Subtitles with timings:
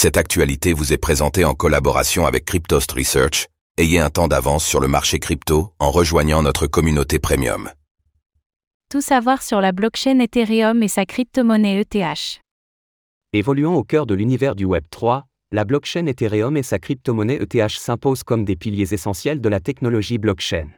[0.00, 3.48] Cette actualité vous est présentée en collaboration avec Cryptost Research.
[3.78, 7.68] Ayez un temps d'avance sur le marché crypto en rejoignant notre communauté premium.
[8.90, 12.40] Tout savoir sur la blockchain Ethereum et sa crypto-monnaie ETH.
[13.32, 17.68] Évoluant au cœur de l'univers du Web 3, la blockchain Ethereum et sa crypto-monnaie ETH
[17.70, 20.68] s'imposent comme des piliers essentiels de la technologie blockchain.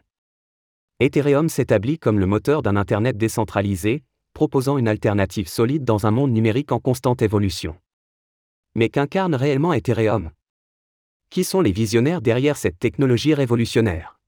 [0.98, 4.02] Ethereum s'établit comme le moteur d'un Internet décentralisé,
[4.32, 7.76] proposant une alternative solide dans un monde numérique en constante évolution.
[8.74, 10.30] Mais qu'incarne réellement Ethereum?
[11.28, 14.18] Qui sont les visionnaires derrière cette technologie révolutionnaire?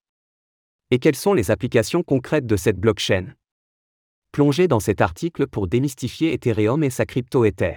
[0.90, 3.34] Et quelles sont les applications concrètes de cette blockchain?
[4.32, 7.76] Plongez dans cet article pour démystifier Ethereum et sa crypto-Ether.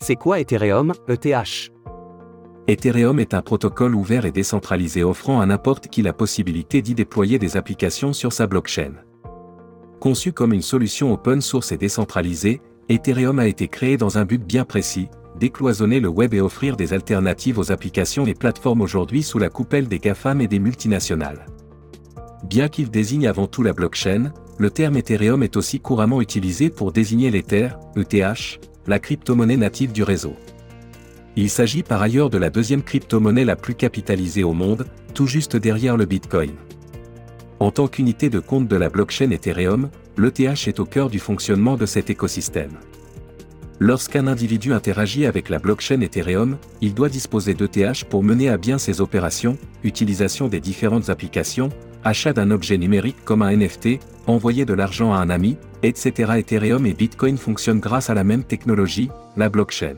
[0.00, 1.70] C'est quoi Ethereum, ETH
[2.68, 7.38] Ethereum est un protocole ouvert et décentralisé offrant à n'importe qui la possibilité d'y déployer
[7.38, 8.94] des applications sur sa blockchain.
[10.00, 14.42] Conçu comme une solution open source et décentralisée, Ethereum a été créé dans un but
[14.42, 15.08] bien précis,
[15.40, 19.88] décloisonner le web et offrir des alternatives aux applications et plateformes aujourd'hui sous la coupelle
[19.88, 21.46] des GAFAM et des multinationales.
[22.48, 26.92] Bien qu'il désigne avant tout la blockchain, le terme Ethereum est aussi couramment utilisé pour
[26.92, 30.34] désigner l'Ether, ETH, la crypto-monnaie native du réseau.
[31.36, 35.56] Il s'agit par ailleurs de la deuxième crypto-monnaie la plus capitalisée au monde, tout juste
[35.56, 36.52] derrière le Bitcoin.
[37.60, 41.76] En tant qu'unité de compte de la blockchain Ethereum, l'ETH est au cœur du fonctionnement
[41.76, 42.72] de cet écosystème.
[43.80, 48.78] Lorsqu'un individu interagit avec la blockchain Ethereum, il doit disposer d'ETH pour mener à bien
[48.78, 51.68] ses opérations, utilisation des différentes applications,
[52.04, 56.32] achat d'un objet numérique comme un NFT, envoyer de l'argent à un ami, etc.
[56.38, 59.96] Ethereum et Bitcoin fonctionnent grâce à la même technologie, la blockchain.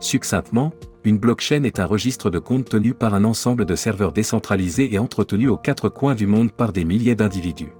[0.00, 0.72] Succinctement,
[1.04, 4.98] une blockchain est un registre de comptes tenu par un ensemble de serveurs décentralisés et
[4.98, 7.72] entretenu aux quatre coins du monde par des milliers d'individus.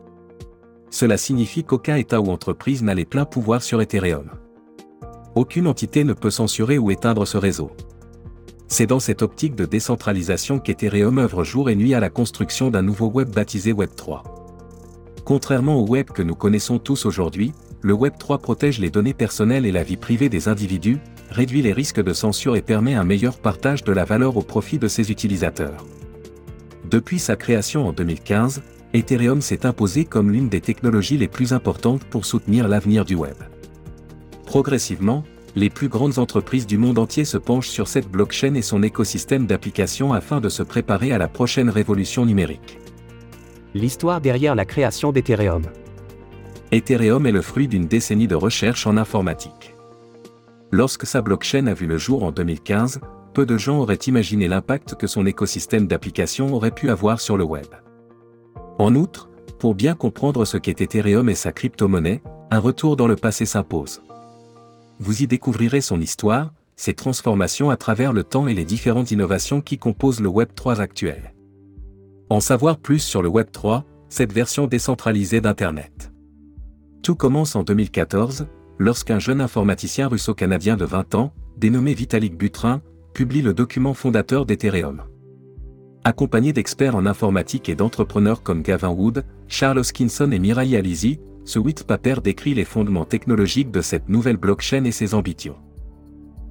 [0.90, 4.30] Cela signifie qu'aucun État ou entreprise n'a les pleins pouvoirs sur Ethereum.
[5.34, 7.70] Aucune entité ne peut censurer ou éteindre ce réseau.
[8.68, 12.82] C'est dans cette optique de décentralisation qu'Ethereum œuvre jour et nuit à la construction d'un
[12.82, 14.22] nouveau web baptisé Web 3.
[15.24, 17.52] Contrairement au web que nous connaissons tous aujourd'hui,
[17.84, 21.00] le Web 3 protège les données personnelles et la vie privée des individus,
[21.30, 24.78] réduit les risques de censure et permet un meilleur partage de la valeur au profit
[24.78, 25.84] de ses utilisateurs.
[26.90, 28.62] Depuis sa création en 2015,
[28.94, 33.36] Ethereum s'est imposé comme l'une des technologies les plus importantes pour soutenir l'avenir du web.
[34.46, 35.22] Progressivement,
[35.54, 39.46] les plus grandes entreprises du monde entier se penchent sur cette blockchain et son écosystème
[39.46, 42.78] d'applications afin de se préparer à la prochaine révolution numérique.
[43.74, 45.64] L'histoire derrière la création d'Ethereum.
[46.72, 49.74] Ethereum est le fruit d'une décennie de recherche en informatique.
[50.70, 53.00] Lorsque sa blockchain a vu le jour en 2015,
[53.32, 57.44] peu de gens auraient imaginé l'impact que son écosystème d'applications aurait pu avoir sur le
[57.44, 57.66] web.
[58.78, 63.16] En outre, pour bien comprendre ce qu'est Ethereum et sa crypto-monnaie, un retour dans le
[63.16, 64.02] passé s'impose.
[64.98, 69.60] Vous y découvrirez son histoire, ses transformations à travers le temps et les différentes innovations
[69.60, 71.34] qui composent le Web 3 actuel.
[72.30, 76.13] En savoir plus sur le Web 3, cette version décentralisée d'Internet.
[77.04, 78.46] Tout commence en 2014,
[78.78, 82.80] lorsqu'un jeune informaticien russo-canadien de 20 ans, dénommé Vitalik Buterin,
[83.12, 85.02] publie le document fondateur d'Ethereum.
[86.04, 91.58] Accompagné d'experts en informatique et d'entrepreneurs comme Gavin Wood, Charles Hoskinson et Mirai Alizi, ce
[91.58, 95.56] white paper décrit les fondements technologiques de cette nouvelle blockchain et ses ambitions.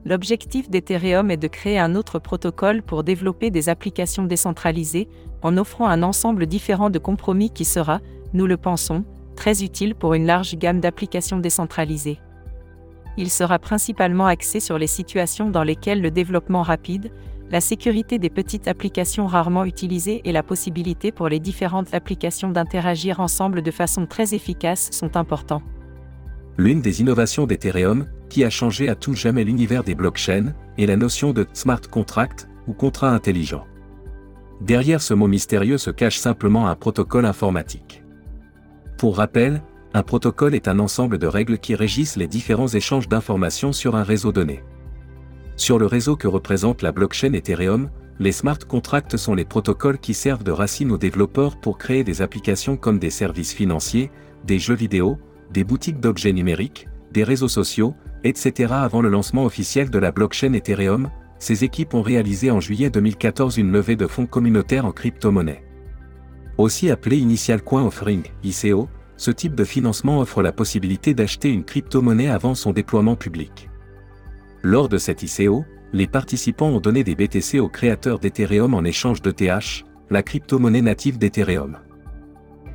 [0.05, 5.07] L'objectif d'Ethereum est de créer un autre protocole pour développer des applications décentralisées,
[5.41, 8.01] en offrant un ensemble différent de compromis qui sera,
[8.33, 9.03] nous le pensons,
[9.33, 12.19] très utile pour une large gamme d'applications décentralisées.
[13.17, 17.11] Il sera principalement axé sur les situations dans lesquelles le développement rapide,
[17.51, 23.19] la sécurité des petites applications rarement utilisées et la possibilité pour les différentes applications d'interagir
[23.19, 25.61] ensemble de façon très efficace sont importants.
[26.57, 30.95] L'une des innovations d'Ethereum, qui a changé à tout jamais l'univers des blockchains, est la
[30.95, 33.65] notion de smart contract, ou contrat intelligent.
[34.61, 38.02] Derrière ce mot mystérieux se cache simplement un protocole informatique.
[39.03, 39.61] Pour rappel,
[39.93, 44.03] un protocole est un ensemble de règles qui régissent les différents échanges d'informations sur un
[44.03, 44.63] réseau donné.
[45.57, 47.89] Sur le réseau que représente la blockchain Ethereum,
[48.19, 52.21] les smart contracts sont les protocoles qui servent de racine aux développeurs pour créer des
[52.21, 54.09] applications comme des services financiers,
[54.45, 55.17] des jeux vidéo,
[55.51, 58.71] des boutiques d'objets numériques, des réseaux sociaux, etc.
[58.71, 61.09] Avant le lancement officiel de la blockchain Ethereum,
[61.39, 65.61] ces équipes ont réalisé en juillet 2014 une levée de fonds communautaires en crypto-monnaie.
[66.57, 71.63] Aussi appelé Initial Coin Offering, ICO, ce type de financement offre la possibilité d'acheter une
[71.63, 73.69] crypto-monnaie avant son déploiement public.
[74.61, 79.21] Lors de cette ICO, les participants ont donné des BTC aux créateurs d'Ethereum en échange
[79.21, 81.77] d'ETH, la crypto-monnaie native d'Ethereum.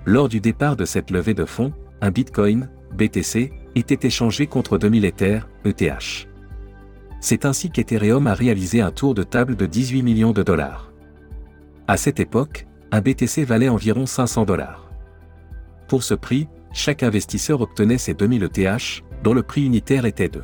[0.07, 5.05] Lors du départ de cette levée de fonds, un Bitcoin, BTC, était échangé contre 2000
[5.05, 6.29] Ether, ETH.
[7.21, 10.93] C'est ainsi qu'Ethereum a réalisé un tour de table de 18 millions de dollars.
[11.89, 14.91] À cette époque, un BTC valait environ 500 dollars.
[15.89, 20.43] Pour ce prix, chaque investisseur obtenait ses 2000 ETH, dont le prix unitaire était de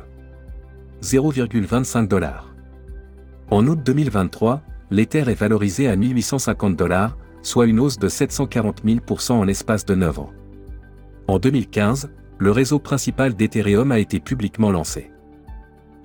[1.01, 2.53] 0,25 dollars.
[3.51, 4.61] En août 2023,
[4.91, 9.95] l'Ether est valorisé à 1850 dollars, soit une hausse de 740 000% en l'espace de
[9.95, 10.31] 9 ans.
[11.27, 15.11] En 2015, le réseau principal d'Ethereum a été publiquement lancé.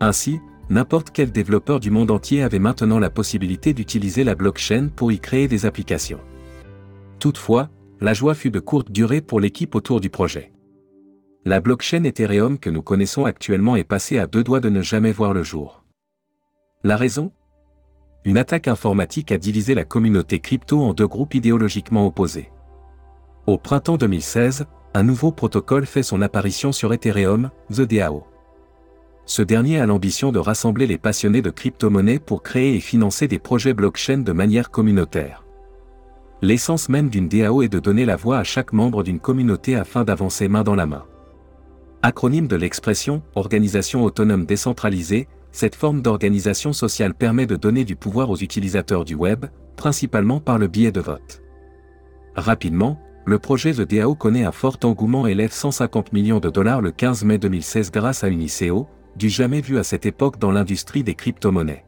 [0.01, 5.13] Ainsi, n'importe quel développeur du monde entier avait maintenant la possibilité d'utiliser la blockchain pour
[5.13, 6.21] y créer des applications.
[7.19, 7.69] Toutefois,
[8.01, 10.53] la joie fut de courte durée pour l'équipe autour du projet.
[11.45, 15.13] La blockchain Ethereum que nous connaissons actuellement est passée à deux doigts de ne jamais
[15.13, 15.85] voir le jour.
[16.85, 17.33] La raison?
[18.25, 22.51] Une attaque informatique a divisé la communauté crypto en deux groupes idéologiquement opposés.
[23.47, 28.30] Au printemps 2016, un nouveau protocole fait son apparition sur Ethereum, The DAO.
[29.27, 33.39] Ce dernier a l'ambition de rassembler les passionnés de crypto-monnaies pour créer et financer des
[33.39, 35.45] projets blockchain de manière communautaire.
[36.43, 40.05] L'essence même d'une DAO est de donner la voix à chaque membre d'une communauté afin
[40.05, 41.05] d'avancer main dans la main.
[42.03, 48.31] Acronyme de l'expression Organisation autonome décentralisée, cette forme d'organisation sociale permet de donner du pouvoir
[48.31, 49.47] aux utilisateurs du web,
[49.77, 51.43] principalement par le biais de vote.
[52.37, 56.81] Rapidement, le projet The DAO connaît un fort engouement et lève 150 millions de dollars
[56.81, 58.87] le 15 mai 2016 grâce à une ICO,
[59.17, 61.85] du jamais vu à cette époque dans l'industrie des crypto-monnaies.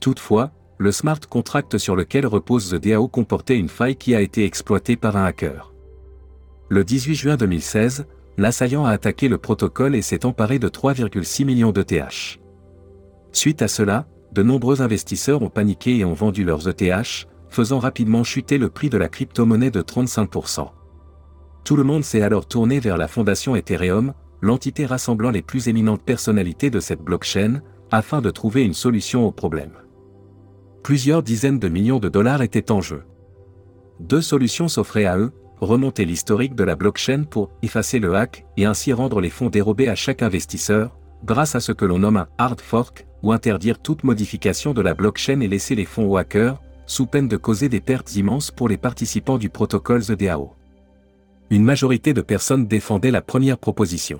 [0.00, 4.44] Toutefois, le smart contract sur lequel repose The DAO comportait une faille qui a été
[4.44, 5.72] exploitée par un hacker.
[6.68, 8.06] Le 18 juin 2016,
[8.38, 12.40] l'assaillant a attaqué le protocole et s'est emparé de 3,6 millions de TH.
[13.30, 18.24] Suite à cela, de nombreux investisseurs ont paniqué et ont vendu leurs ETH, faisant rapidement
[18.24, 20.70] chuter le prix de la crypto-monnaie de 35%.
[21.64, 26.02] Tout le monde s'est alors tourné vers la fondation Ethereum, l'entité rassemblant les plus éminentes
[26.02, 29.72] personnalités de cette blockchain, afin de trouver une solution au problème.
[30.82, 33.04] Plusieurs dizaines de millions de dollars étaient en jeu.
[34.00, 38.64] Deux solutions s'offraient à eux, remonter l'historique de la blockchain pour effacer le hack et
[38.64, 42.28] ainsi rendre les fonds dérobés à chaque investisseur, grâce à ce que l'on nomme un
[42.36, 46.60] hard fork, ou interdire toute modification de la blockchain et laisser les fonds aux hackers,
[46.86, 50.56] sous peine de causer des pertes immenses pour les participants du protocole The DAO.
[51.50, 54.18] Une majorité de personnes défendaient la première proposition.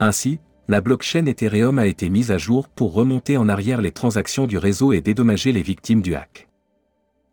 [0.00, 4.46] Ainsi, la blockchain Ethereum a été mise à jour pour remonter en arrière les transactions
[4.46, 6.48] du réseau et dédommager les victimes du hack.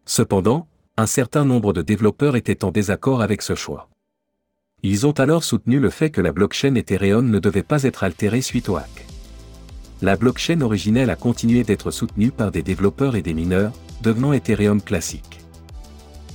[0.06, 0.68] Cependant,
[0.98, 3.90] un certain nombre de développeurs étaient en désaccord avec ce choix.
[4.82, 8.42] Ils ont alors soutenu le fait que la blockchain Ethereum ne devait pas être altérée
[8.42, 9.06] suite au hack.
[10.02, 14.82] La blockchain originelle a continué d'être soutenue par des développeurs et des mineurs, devenant Ethereum
[14.82, 15.42] classique.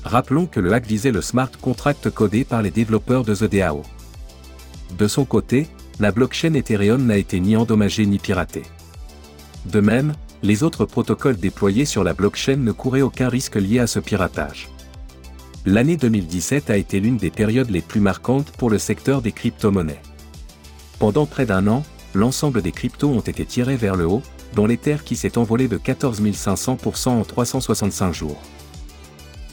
[0.04, 3.82] Rappelons que le hack visait le smart contract codé par les développeurs de The DAO.
[4.98, 5.66] De son côté,
[6.00, 8.64] la blockchain Ethereum n'a été ni endommagée ni piratée.
[9.66, 13.86] De même, les autres protocoles déployés sur la blockchain ne couraient aucun risque lié à
[13.86, 14.68] ce piratage.
[15.66, 20.02] L'année 2017 a été l'une des périodes les plus marquantes pour le secteur des crypto-monnaies.
[20.98, 24.22] Pendant près d'un an, l'ensemble des cryptos ont été tirés vers le haut,
[24.54, 28.40] dont l'Ether qui s'est envolé de 14 500% en 365 jours.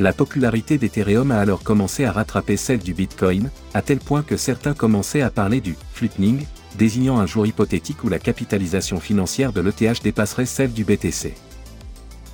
[0.02, 4.36] La popularité d'Ethereum a alors commencé à rattraper celle du Bitcoin, à tel point que
[4.36, 6.44] certains commençaient à parler du flutning,
[6.76, 11.36] désignant un jour hypothétique où la capitalisation financière de l'ETH dépasserait celle du BTC.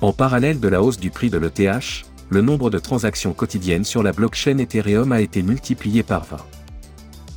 [0.00, 4.02] En parallèle de la hausse du prix de l'ETH, le nombre de transactions quotidiennes sur
[4.02, 6.38] la blockchain Ethereum a été multiplié par 20.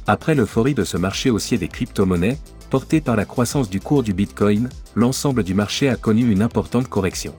[0.07, 2.37] Après l'euphorie de ce marché haussier des crypto-monnaies,
[2.69, 6.87] porté par la croissance du cours du Bitcoin, l'ensemble du marché a connu une importante
[6.87, 7.35] correction.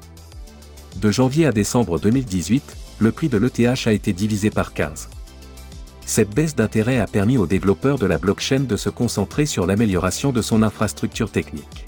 [0.96, 5.08] De janvier à décembre 2018, le prix de l'ETH a été divisé par 15.
[6.04, 10.32] Cette baisse d'intérêt a permis aux développeurs de la blockchain de se concentrer sur l'amélioration
[10.32, 11.86] de son infrastructure technique.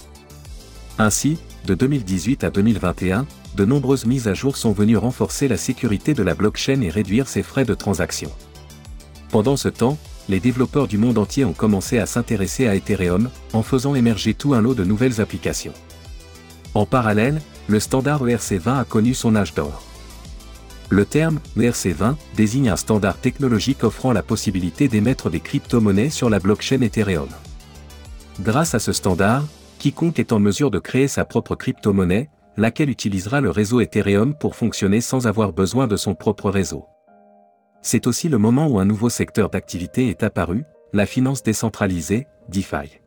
[0.97, 6.13] Ainsi, de 2018 à 2021, de nombreuses mises à jour sont venues renforcer la sécurité
[6.13, 8.31] de la blockchain et réduire ses frais de transaction.
[9.29, 9.97] Pendant ce temps,
[10.27, 14.53] les développeurs du monde entier ont commencé à s'intéresser à Ethereum, en faisant émerger tout
[14.53, 15.73] un lot de nouvelles applications.
[16.73, 19.83] En parallèle, le standard ERC20 a connu son âge d'or.
[20.89, 26.39] Le terme ERC20 désigne un standard technologique offrant la possibilité d'émettre des crypto-monnaies sur la
[26.39, 27.29] blockchain Ethereum.
[28.41, 29.45] Grâce à ce standard,
[29.79, 34.55] quiconque est en mesure de créer sa propre crypto-monnaie, laquelle utilisera le réseau Ethereum pour
[34.55, 36.85] fonctionner sans avoir besoin de son propre réseau
[37.85, 42.99] c'est aussi le moment où un nouveau secteur d'activité est apparu, la finance décentralisée, DeFi.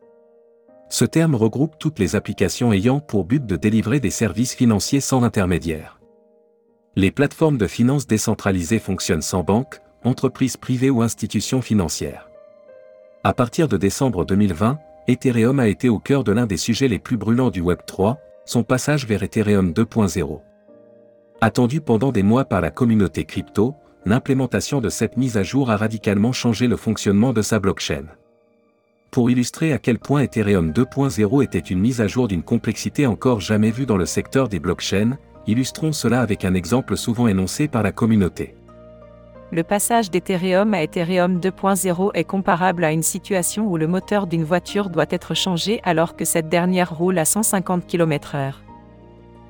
[0.87, 5.21] Ce terme regroupe toutes les applications ayant pour but de délivrer des services financiers sans
[5.23, 5.98] intermédiaire.
[6.99, 12.29] Les plateformes de finance décentralisées fonctionnent sans banque, entreprises privées ou institutions financières.
[13.23, 14.77] À partir de décembre 2020,
[15.07, 18.19] Ethereum a été au cœur de l'un des sujets les plus brûlants du Web 3,
[18.43, 20.41] son passage vers Ethereum 2.0.
[21.39, 25.77] Attendu pendant des mois par la communauté crypto, l'implémentation de cette mise à jour a
[25.77, 28.07] radicalement changé le fonctionnement de sa blockchain.
[29.09, 33.39] Pour illustrer à quel point Ethereum 2.0 était une mise à jour d'une complexité encore
[33.39, 35.17] jamais vue dans le secteur des blockchains,
[35.49, 38.55] illustrons cela avec un exemple souvent énoncé par la communauté.
[39.51, 44.43] Le passage d'Ethereum à Ethereum 2.0 est comparable à une situation où le moteur d'une
[44.43, 48.53] voiture doit être changé alors que cette dernière roule à 150 km/h.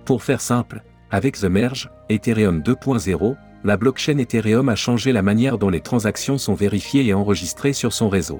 [0.05, 5.57] Pour faire simple, avec The Merge, Ethereum 2.0, la blockchain Ethereum a changé la manière
[5.57, 8.39] dont les transactions sont vérifiées et enregistrées sur son réseau.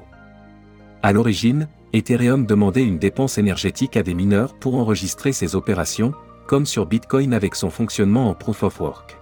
[1.02, 6.14] À l'origine, Ethereum demandait une dépense énergétique à des mineurs pour enregistrer ses opérations,
[6.50, 9.20] comme sur Bitcoin avec son fonctionnement en Proof of Work.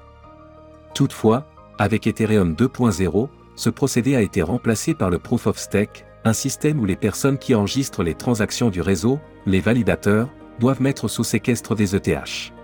[0.95, 1.47] Toutefois,
[1.79, 6.81] avec Ethereum 2.0, ce procédé a été remplacé par le Proof of Stake, un système
[6.81, 11.75] où les personnes qui enregistrent les transactions du réseau, les validateurs, doivent mettre sous séquestre
[11.75, 12.55] des ETH.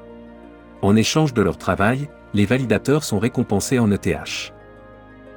[0.80, 4.54] En échange de leur travail, les validateurs sont récompensés en ETH.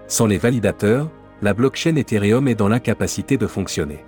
[0.07, 1.10] Sans les validateurs,
[1.41, 4.05] la blockchain Ethereum est dans l'incapacité de fonctionner.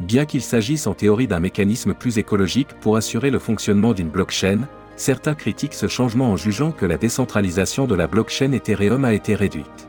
[0.00, 4.60] Bien qu'il s'agisse en théorie d'un mécanisme plus écologique pour assurer le fonctionnement d'une blockchain,
[4.96, 9.34] certains critiquent ce changement en jugeant que la décentralisation de la blockchain Ethereum a été
[9.34, 9.88] réduite.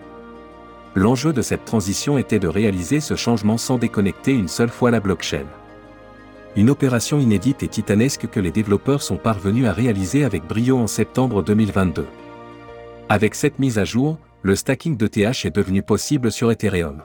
[0.95, 4.99] L'enjeu de cette transition était de réaliser ce changement sans déconnecter une seule fois la
[4.99, 5.45] blockchain.
[6.55, 10.87] Une opération inédite et titanesque que les développeurs sont parvenus à réaliser avec brio en
[10.87, 12.07] septembre 2022.
[13.07, 17.03] Avec cette mise à jour, le stacking de TH est devenu possible sur Ethereum.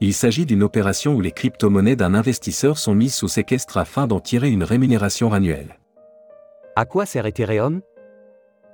[0.00, 4.20] Il s'agit d'une opération où les crypto-monnaies d'un investisseur sont mises sous séquestre afin d'en
[4.20, 5.78] tirer une rémunération annuelle.
[6.76, 7.80] À quoi sert Ethereum?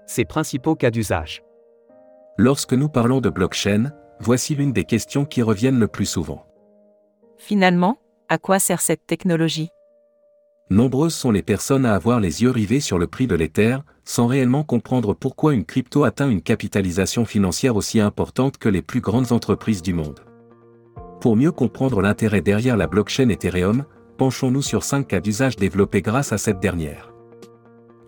[0.06, 1.42] Ses principaux cas d'usage.
[2.38, 6.46] Lorsque nous parlons de blockchain, voici l'une des questions qui reviennent le plus souvent.
[7.36, 7.98] Finalement,
[8.30, 9.68] à quoi sert cette technologie?
[10.70, 14.26] Nombreuses sont les personnes à avoir les yeux rivés sur le prix de l'Ether, sans
[14.26, 19.32] réellement comprendre pourquoi une crypto atteint une capitalisation financière aussi importante que les plus grandes
[19.32, 20.20] entreprises du monde.
[21.20, 23.84] Pour mieux comprendre l'intérêt derrière la blockchain Ethereum,
[24.16, 27.12] penchons-nous sur 5 cas d'usage développés grâce à cette dernière.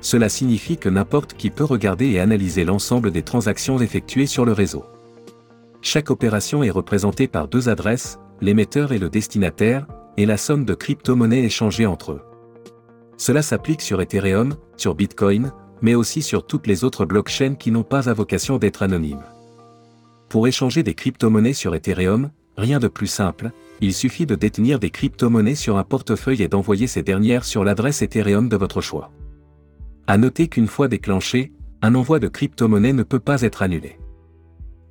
[0.00, 4.52] Cela signifie que n'importe qui peut regarder et analyser l'ensemble des transactions effectuées sur le
[4.52, 4.84] réseau.
[5.82, 9.86] Chaque opération est représentée par deux adresses, l'émetteur et le destinataire,
[10.16, 12.22] et la somme de crypto-monnaies échangées entre eux.
[13.16, 15.52] Cela s'applique sur Ethereum, sur Bitcoin,
[15.82, 19.22] mais aussi sur toutes les autres blockchains qui n'ont pas à vocation d'être anonymes.
[20.28, 23.50] Pour échanger des crypto-monnaies sur Ethereum, rien de plus simple,
[23.80, 28.02] il suffit de détenir des crypto-monnaies sur un portefeuille et d'envoyer ces dernières sur l'adresse
[28.02, 29.10] Ethereum de votre choix.
[30.10, 33.98] À noter qu'une fois déclenché, un envoi de crypto-monnaie ne peut pas être annulé.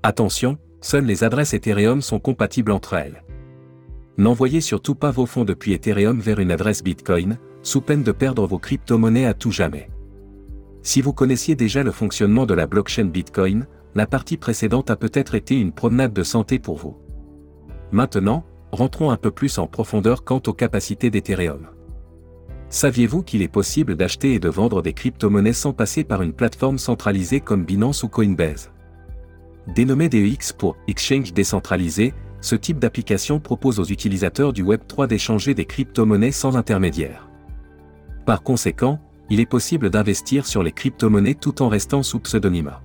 [0.04, 3.24] Attention, seules les adresses Ethereum sont compatibles entre elles.
[4.20, 8.46] N'envoyez surtout pas vos fonds depuis Ethereum vers une adresse Bitcoin, sous peine de perdre
[8.46, 9.90] vos crypto-monnaies à tout jamais.
[10.84, 15.34] Si vous connaissiez déjà le fonctionnement de la blockchain Bitcoin, la partie précédente a peut-être
[15.34, 16.96] été une promenade de santé pour vous.
[17.92, 21.70] Maintenant, rentrons un peu plus en profondeur quant aux capacités d'Ethereum.
[22.70, 26.78] Saviez-vous qu'il est possible d'acheter et de vendre des crypto-monnaies sans passer par une plateforme
[26.78, 28.72] centralisée comme Binance ou Coinbase?
[29.74, 35.66] Dénommé DEX pour Exchange décentralisé, ce type d'application propose aux utilisateurs du Web3 d'échanger des
[35.66, 37.30] crypto-monnaies sans intermédiaire.
[38.26, 42.82] Par conséquent, il est possible d'investir sur les crypto-monnaies tout en restant sous pseudonymat.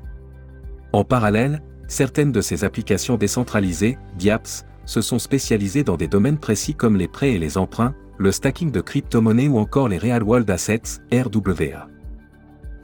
[0.92, 6.74] En parallèle, certaines de ces applications décentralisées, DIAPS, se sont spécialisées dans des domaines précis
[6.74, 10.48] comme les prêts et les emprunts, le stacking de crypto-monnaies ou encore les Real World
[10.50, 11.88] Assets, RWA.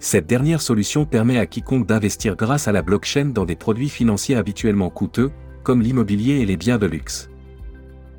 [0.01, 4.37] Cette dernière solution permet à quiconque d'investir grâce à la blockchain dans des produits financiers
[4.37, 5.31] habituellement coûteux,
[5.65, 7.31] comme l'immobilier et les biens de luxe.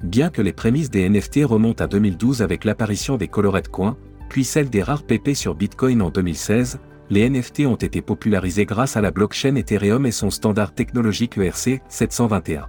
[0.04, 3.98] Bien que les prémices des NFT remontent à 2012 avec l'apparition des Colored Coins,
[4.30, 8.96] puis celle des rares PP sur Bitcoin en 2016, les NFT ont été popularisés grâce
[8.96, 12.68] à la blockchain Ethereum et son standard technologique ERC 721.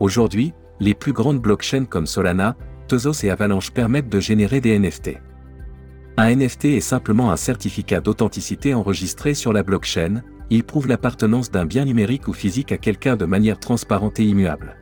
[0.00, 2.56] Aujourd'hui, les plus grandes blockchains comme Solana,
[2.88, 5.20] Tezos et Avalanche permettent de générer des NFT.
[6.16, 11.66] Un NFT est simplement un certificat d'authenticité enregistré sur la blockchain, il prouve l'appartenance d'un
[11.66, 14.76] bien numérique ou physique à quelqu'un de manière transparente et immuable.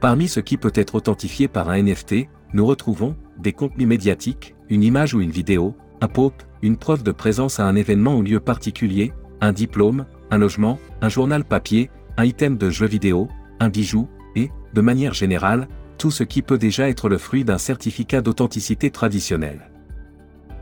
[0.00, 4.84] Parmi ce qui peut être authentifié par un NFT, nous retrouvons des contenus médiatiques, une
[4.84, 6.32] image ou une vidéo, un pop,
[6.62, 11.08] une preuve de présence à un événement ou lieu particulier, un diplôme, un logement, un
[11.08, 13.28] journal papier, un item de jeu vidéo,
[13.60, 15.68] un bijou, et, de manière générale,
[15.98, 19.70] tout ce qui peut déjà être le fruit d'un certificat d'authenticité traditionnel.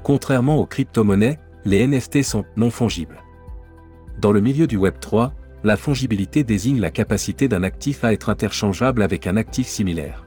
[0.02, 3.22] Contrairement aux crypto-monnaies, les NFT sont non fongibles.
[4.20, 8.30] Dans le milieu du Web 3, la fongibilité désigne la capacité d'un actif à être
[8.30, 10.26] interchangeable avec un actif similaire.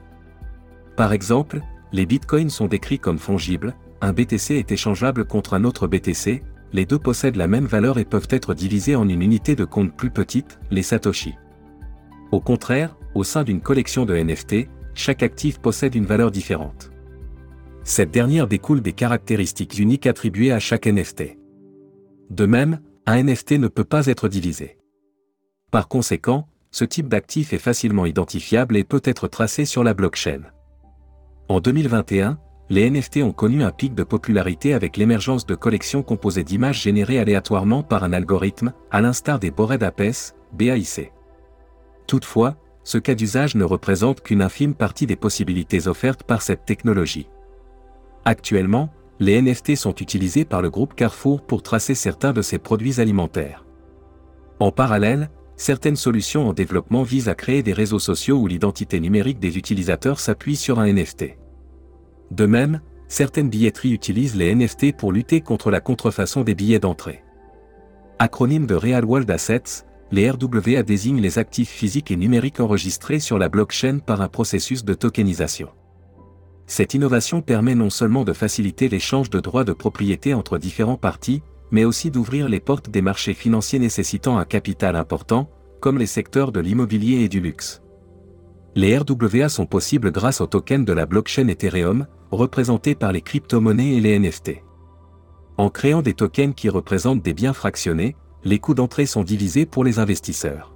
[0.96, 1.60] Par exemple,
[1.92, 6.86] les bitcoins sont décrits comme fongibles, un BTC est échangeable contre un autre BTC, les
[6.86, 10.10] deux possèdent la même valeur et peuvent être divisés en une unité de compte plus
[10.10, 11.34] petite, les Satoshi.
[12.30, 16.90] Au contraire, au sein d'une collection de NFT, chaque actif possède une valeur différente.
[17.84, 21.38] Cette dernière découle des caractéristiques uniques attribuées à chaque NFT.
[22.30, 24.78] De même, un NFT ne peut pas être divisé.
[25.70, 30.42] Par conséquent, ce type d'actif est facilement identifiable et peut être tracé sur la blockchain.
[31.48, 36.44] En 2021, les NFT ont connu un pic de popularité avec l'émergence de collections composées
[36.44, 41.12] d'images générées aléatoirement par un algorithme, à l'instar des Bored Apes, BAIC.
[42.06, 42.56] Toutefois,
[42.90, 47.28] ce cas d'usage ne représente qu'une infime partie des possibilités offertes par cette technologie.
[48.24, 53.00] Actuellement, les NFT sont utilisés par le groupe Carrefour pour tracer certains de ses produits
[53.00, 53.64] alimentaires.
[54.58, 59.38] En parallèle, certaines solutions en développement visent à créer des réseaux sociaux où l'identité numérique
[59.38, 61.36] des utilisateurs s'appuie sur un NFT.
[62.32, 67.22] De même, certaines billetteries utilisent les NFT pour lutter contre la contrefaçon des billets d'entrée.
[68.18, 73.38] Acronyme de Real World Assets, les RWA désignent les actifs physiques et numériques enregistrés sur
[73.38, 75.68] la blockchain par un processus de tokenisation.
[76.66, 81.42] Cette innovation permet non seulement de faciliter l'échange de droits de propriété entre différents parties,
[81.70, 86.52] mais aussi d'ouvrir les portes des marchés financiers nécessitant un capital important, comme les secteurs
[86.52, 87.82] de l'immobilier et du luxe.
[88.76, 93.96] Les RWA sont possibles grâce aux tokens de la blockchain Ethereum, représentés par les crypto-monnaies
[93.96, 94.62] et les NFT.
[95.56, 99.84] En créant des tokens qui représentent des biens fractionnés, les coûts d'entrée sont divisés pour
[99.84, 100.74] les investisseurs.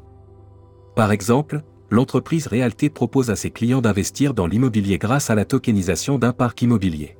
[0.94, 6.18] Par exemple, l'entreprise Realté propose à ses clients d'investir dans l'immobilier grâce à la tokenisation
[6.18, 7.16] d'un parc immobilier.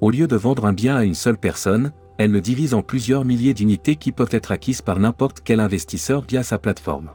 [0.00, 3.24] Au lieu de vendre un bien à une seule personne, elle le divise en plusieurs
[3.24, 7.10] milliers d'unités qui peuvent être acquises par n'importe quel investisseur via sa plateforme.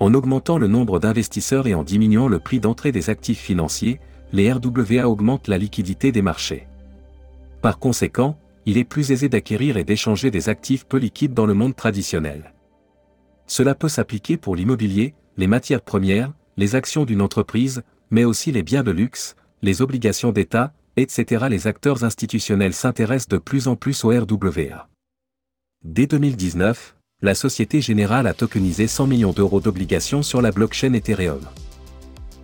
[0.00, 4.00] En augmentant le nombre d'investisseurs et en diminuant le prix d'entrée des actifs financiers,
[4.32, 6.68] les RWA augmentent la liquidité des marchés.
[7.62, 11.54] Par conséquent, il est plus aisé d'acquérir et d'échanger des actifs peu liquides dans le
[11.54, 12.52] monde traditionnel.
[13.46, 18.62] Cela peut s'appliquer pour l'immobilier, les matières premières, les actions d'une entreprise, mais aussi les
[18.62, 21.46] biens de luxe, les obligations d'État, etc.
[21.48, 24.90] Les acteurs institutionnels s'intéressent de plus en plus aux RWA.
[25.82, 31.40] Dès 2019, la Société Générale a tokenisé 100 millions d'euros d'obligations sur la blockchain Ethereum.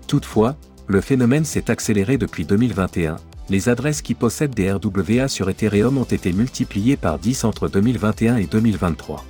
[0.08, 0.56] Toutefois,
[0.86, 3.16] le phénomène s'est accéléré depuis 2021,
[3.50, 8.36] les adresses qui possèdent des RWA sur Ethereum ont été multipliées par 10 entre 2021
[8.36, 9.24] et 2023.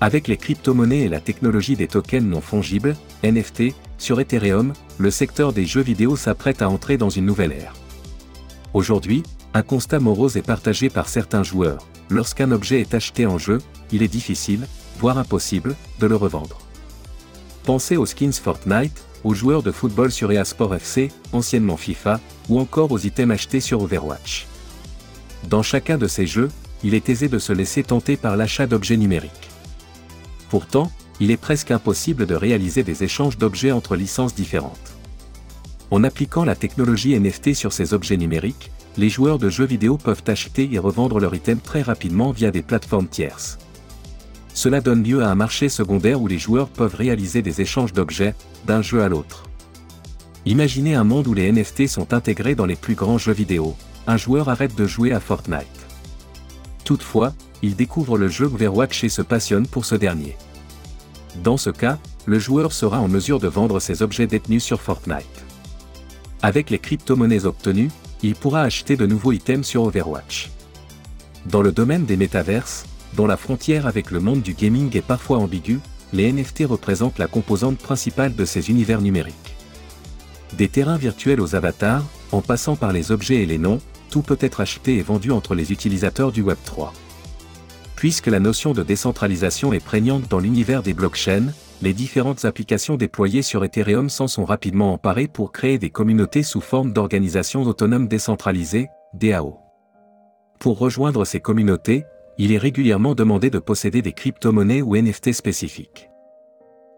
[0.00, 5.54] Avec les crypto-monnaies et la technologie des tokens non fongibles, NFT, sur Ethereum, le secteur
[5.54, 7.72] des jeux vidéo s'apprête à entrer dans une nouvelle ère.
[8.74, 9.22] Aujourd'hui,
[9.54, 11.86] un constat morose est partagé par certains joueurs.
[12.10, 13.58] Lorsqu'un objet est acheté en jeu,
[13.90, 14.66] il est difficile,
[14.98, 16.58] voire impossible, de le revendre.
[17.64, 22.60] Pensez aux skins Fortnite, aux joueurs de football sur EA Sport FC, anciennement FIFA, ou
[22.60, 24.46] encore aux items achetés sur Overwatch.
[25.48, 26.50] Dans chacun de ces jeux,
[26.82, 29.50] il est aisé de se laisser tenter par l'achat d'objets numériques.
[30.50, 34.92] Pourtant, il est presque impossible de réaliser des échanges d'objets entre licences différentes.
[35.90, 40.24] En appliquant la technologie NFT sur ces objets numériques, les joueurs de jeux vidéo peuvent
[40.26, 43.58] acheter et revendre leurs items très rapidement via des plateformes tierces.
[44.54, 48.34] Cela donne lieu à un marché secondaire où les joueurs peuvent réaliser des échanges d'objets,
[48.66, 49.45] d'un jeu à l'autre.
[50.46, 53.74] Imaginez un monde où les NFT sont intégrés dans les plus grands jeux vidéo,
[54.06, 55.66] un joueur arrête de jouer à Fortnite.
[56.84, 60.36] Toutefois, il découvre le jeu Overwatch et se passionne pour ce dernier.
[61.42, 65.44] Dans ce cas, le joueur sera en mesure de vendre ses objets détenus sur Fortnite.
[66.42, 67.90] Avec les crypto-monnaies obtenues,
[68.22, 70.52] il pourra acheter de nouveaux items sur Overwatch.
[71.46, 72.84] Dans le domaine des métaverses,
[73.16, 75.80] dont la frontière avec le monde du gaming est parfois ambiguë,
[76.12, 79.55] les NFT représentent la composante principale de ces univers numériques.
[80.54, 83.80] Des terrains virtuels aux avatars, en passant par les objets et les noms,
[84.10, 86.90] tout peut être acheté et vendu entre les utilisateurs du Web3.
[87.96, 93.42] Puisque la notion de décentralisation est prégnante dans l'univers des blockchains, les différentes applications déployées
[93.42, 98.88] sur Ethereum s'en sont rapidement emparées pour créer des communautés sous forme d'organisations autonomes décentralisées,
[99.14, 99.58] DAO.
[100.58, 102.04] Pour rejoindre ces communautés,
[102.38, 106.10] il est régulièrement demandé de posséder des crypto-monnaies ou NFT spécifiques.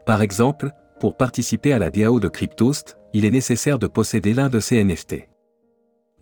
[0.05, 4.49] Par exemple, pour participer à la DAO de Cryptost, il est nécessaire de posséder l'un
[4.49, 5.29] de ces NFT.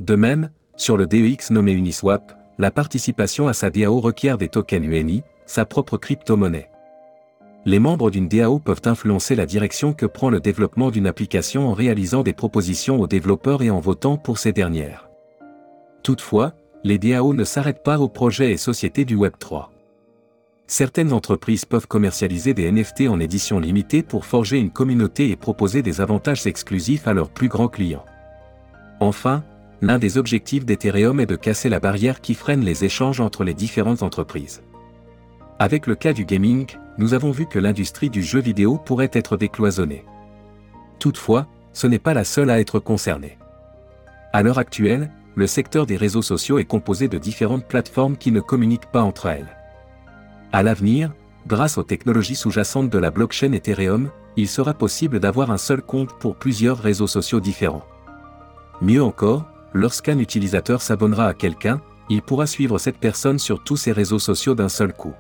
[0.00, 4.84] De même, sur le DEX nommé Uniswap, la participation à sa DAO requiert des tokens
[4.84, 6.70] UNI, sa propre crypto-monnaie.
[7.64, 11.72] Les membres d'une DAO peuvent influencer la direction que prend le développement d'une application en
[11.72, 15.10] réalisant des propositions aux développeurs et en votant pour ces dernières.
[16.02, 16.52] Toutefois,
[16.84, 19.66] les DAO ne s'arrêtent pas aux projets et sociétés du Web3.
[20.68, 25.81] Certaines entreprises peuvent commercialiser des NFT en édition limitée pour forger une communauté et proposer
[25.81, 28.05] des avantages exclusifs à leurs plus grands clients.
[28.98, 29.44] Enfin,
[29.81, 33.55] l'un des objectifs d'Ethereum est de casser la barrière qui freine les échanges entre les
[33.55, 34.62] différentes entreprises.
[35.61, 36.66] Avec le cas du gaming,
[36.98, 40.05] nous avons vu que l'industrie du jeu vidéo pourrait être décloisonnée.
[40.98, 43.38] Toutefois, ce n'est pas la seule à être concernée.
[44.33, 48.40] À l'heure actuelle, le secteur des réseaux sociaux est composé de différentes plateformes qui ne
[48.40, 49.57] communiquent pas entre elles.
[50.56, 51.12] À l'avenir,
[51.46, 56.18] grâce aux technologies sous-jacentes de la blockchain Ethereum, il sera possible d'avoir un seul compte
[56.18, 57.84] pour plusieurs réseaux sociaux différents.
[58.80, 63.92] Mieux encore, lorsqu'un utilisateur s'abonnera à quelqu'un, il pourra suivre cette personne sur tous ses
[63.92, 65.12] réseaux sociaux d'un seul coup.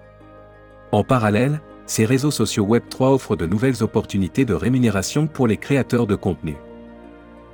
[0.90, 6.06] En parallèle, ces réseaux sociaux Web3 offrent de nouvelles opportunités de rémunération pour les créateurs
[6.06, 6.56] de contenu.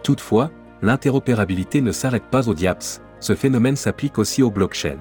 [0.04, 5.00] Toutefois, l'interopérabilité ne s'arrête pas aux DApps, ce phénomène s'applique aussi aux blockchains.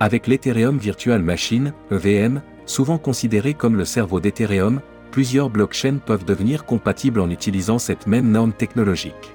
[0.00, 4.80] Avec l'Ethereum Virtual Machine, EVM, souvent considéré comme le cerveau d'Ethereum,
[5.12, 9.32] plusieurs blockchains peuvent devenir compatibles en utilisant cette même norme technologique.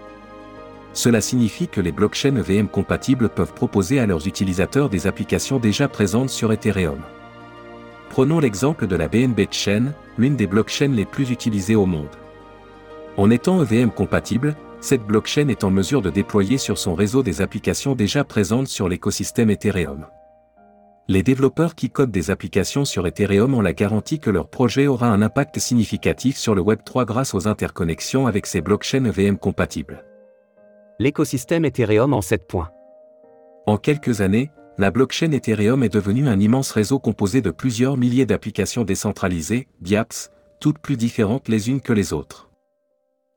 [0.92, 5.88] Cela signifie que les blockchains EVM compatibles peuvent proposer à leurs utilisateurs des applications déjà
[5.88, 7.00] présentes sur Ethereum.
[8.10, 12.10] Prenons l'exemple de la BNB Chain, l'une des blockchains les plus utilisées au monde.
[13.16, 17.42] En étant EVM compatible, cette blockchain est en mesure de déployer sur son réseau des
[17.42, 20.06] applications déjà présentes sur l'écosystème Ethereum.
[21.10, 25.08] Les développeurs qui codent des applications sur Ethereum ont la garantie que leur projet aura
[25.08, 30.06] un impact significatif sur le Web3 grâce aux interconnexions avec ces blockchains EVM compatibles.
[31.00, 32.70] L'écosystème Ethereum en 7 points.
[33.66, 38.28] En quelques années, la blockchain Ethereum est devenue un immense réseau composé de plusieurs milliers
[38.28, 42.52] d'applications décentralisées, DApps, toutes plus différentes les unes que les autres.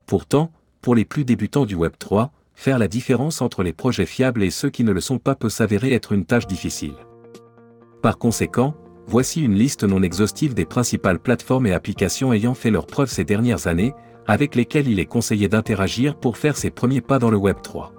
[0.05, 4.51] Pourtant, pour les plus débutants du Web3, faire la différence entre les projets fiables et
[4.51, 6.93] ceux qui ne le sont pas peut s'avérer être une tâche difficile.
[8.03, 8.75] Par conséquent,
[9.07, 13.25] voici une liste non exhaustive des principales plateformes et applications ayant fait leurs preuves ces
[13.25, 13.95] dernières années,
[14.27, 17.93] avec lesquelles il est conseillé d'interagir pour faire ses premiers pas dans le Web 3.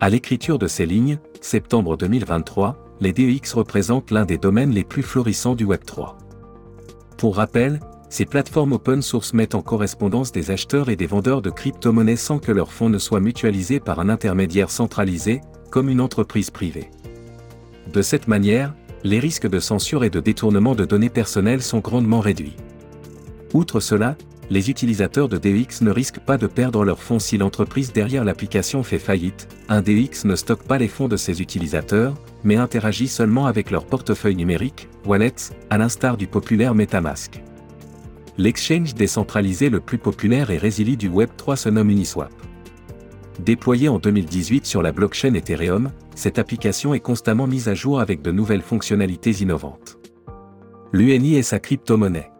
[0.00, 5.02] À l'écriture de ces lignes, septembre 2023, les DEX représentent l'un des domaines les plus
[5.02, 6.16] florissants du Web 3.
[7.18, 11.50] Pour rappel, ces plateformes open source mettent en correspondance des acheteurs et des vendeurs de
[11.50, 16.50] crypto-monnaies sans que leurs fonds ne soient mutualisés par un intermédiaire centralisé, comme une entreprise
[16.50, 16.90] privée.
[17.92, 22.20] De cette manière, les risques de censure et de détournement de données personnelles sont grandement
[22.20, 22.56] réduits.
[23.54, 24.16] Outre cela,
[24.50, 28.82] les utilisateurs de DEX ne risquent pas de perdre leurs fonds si l'entreprise derrière l'application
[28.82, 33.46] fait faillite, un DEX ne stocke pas les fonds de ses utilisateurs, mais interagit seulement
[33.46, 37.42] avec leur portefeuille numérique, wallets, à l'instar du populaire Metamask.
[38.38, 42.32] L'exchange décentralisé le plus populaire et résili du Web3 se nomme Uniswap.
[43.40, 48.20] Déployé en 2018 sur la blockchain Ethereum, cette application est constamment mise à jour avec
[48.20, 49.98] de nouvelles fonctionnalités innovantes.
[50.92, 52.30] L'UNI est sa crypto-monnaie.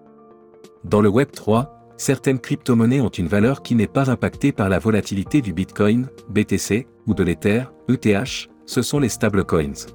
[0.84, 4.78] Dans le Web 3, certaines crypto-monnaies ont une valeur qui n'est pas impactée par la
[4.78, 9.86] volatilité du Bitcoin, BTC, ou de l'Ether, ETH, ce sont les stablecoins.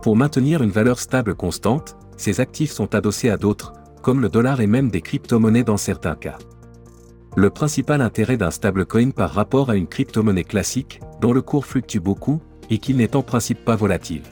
[0.00, 4.60] Pour maintenir une valeur stable constante, ces actifs sont adossés à d'autres, comme le dollar
[4.60, 6.38] et même des crypto-monnaies dans certains cas.
[7.36, 11.98] Le principal intérêt d'un stablecoin par rapport à une crypto-monnaie classique, dont le cours fluctue
[11.98, 14.22] beaucoup, est qu'il n'est en principe pas volatile.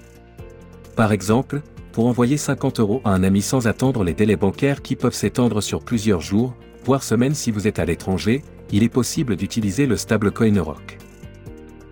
[0.95, 4.95] Par exemple, pour envoyer 50 euros à un ami sans attendre les délais bancaires qui
[4.95, 9.35] peuvent s'étendre sur plusieurs jours, voire semaines si vous êtes à l'étranger, il est possible
[9.35, 10.99] d'utiliser le stablecoin Euroc.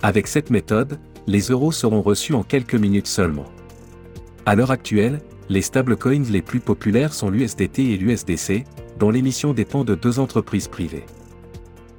[0.02, 3.46] Avec cette méthode, les euros seront reçus en quelques minutes seulement.
[4.46, 8.64] À l'heure actuelle, les stablecoins les plus populaires sont l'USDT et l'USDC,
[9.00, 11.06] dont l'émission dépend de deux entreprises privées.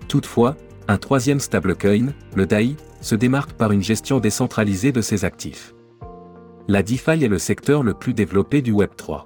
[0.07, 0.55] Toutefois,
[0.87, 5.73] un troisième stablecoin, le DAI, se démarque par une gestion décentralisée de ses actifs.
[6.67, 9.23] La DeFi est le secteur le plus développé du Web3.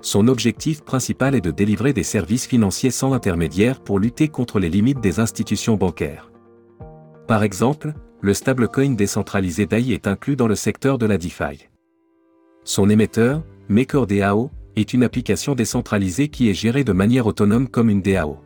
[0.00, 4.70] Son objectif principal est de délivrer des services financiers sans intermédiaire pour lutter contre les
[4.70, 6.32] limites des institutions bancaires.
[7.28, 11.68] Par exemple, le stablecoin décentralisé DAI est inclus dans le secteur de la DeFi.
[12.64, 18.02] Son émetteur, MakerDAO, est une application décentralisée qui est gérée de manière autonome comme une
[18.02, 18.38] DAO.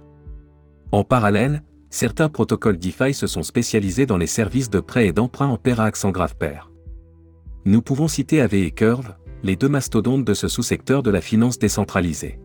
[0.93, 5.49] En parallèle, certains protocoles DeFi se sont spécialisés dans les services de prêt et d'emprunt
[5.49, 6.71] en pair à accent grave pair.
[7.65, 11.59] Nous pouvons citer AV et Curve, les deux mastodontes de ce sous-secteur de la finance
[11.59, 12.39] décentralisée.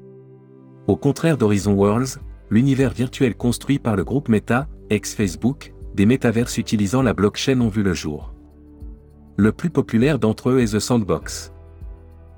[0.88, 7.02] Au contraire d'Horizon Worlds, l'univers virtuel construit par le groupe Meta, ex-Facebook, des métaverses utilisant
[7.02, 8.34] la blockchain ont vu le jour.
[9.38, 11.54] Le plus populaire d'entre eux est The Sandbox.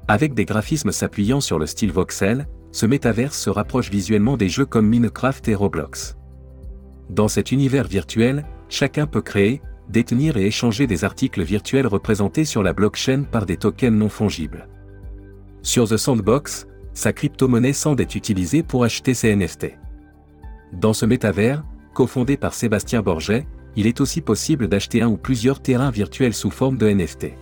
[0.07, 4.65] Avec des graphismes s'appuyant sur le style voxel, ce métaverse se rapproche visuellement des jeux
[4.65, 6.17] comme Minecraft et Roblox.
[7.09, 12.63] Dans cet univers virtuel, chacun peut créer, détenir et échanger des articles virtuels représentés sur
[12.63, 14.67] la blockchain par des tokens non fongibles.
[15.61, 19.77] Sur The Sandbox, sa crypto-monnaie Sand est utilisée pour acheter ses NFT.
[20.73, 21.63] Dans ce métavers,
[21.93, 26.51] cofondé par Sébastien Borget, il est aussi possible d'acheter un ou plusieurs terrains virtuels sous
[26.51, 27.33] forme de NFT.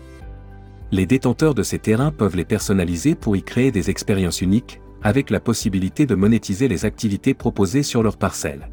[0.92, 5.30] Les détenteurs de ces terrains peuvent les personnaliser pour y créer des expériences uniques, avec
[5.30, 8.70] la possibilité de monétiser les activités proposées sur leurs parcelles.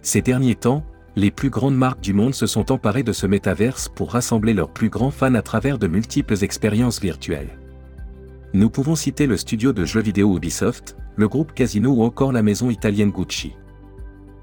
[0.00, 0.84] Ces derniers temps,
[1.16, 4.72] les plus grandes marques du monde se sont emparées de ce métaverse pour rassembler leurs
[4.72, 7.58] plus grands fans à travers de multiples expériences virtuelles.
[8.54, 12.42] Nous pouvons citer le studio de jeux vidéo Ubisoft, le groupe Casino ou encore la
[12.42, 13.54] maison italienne Gucci.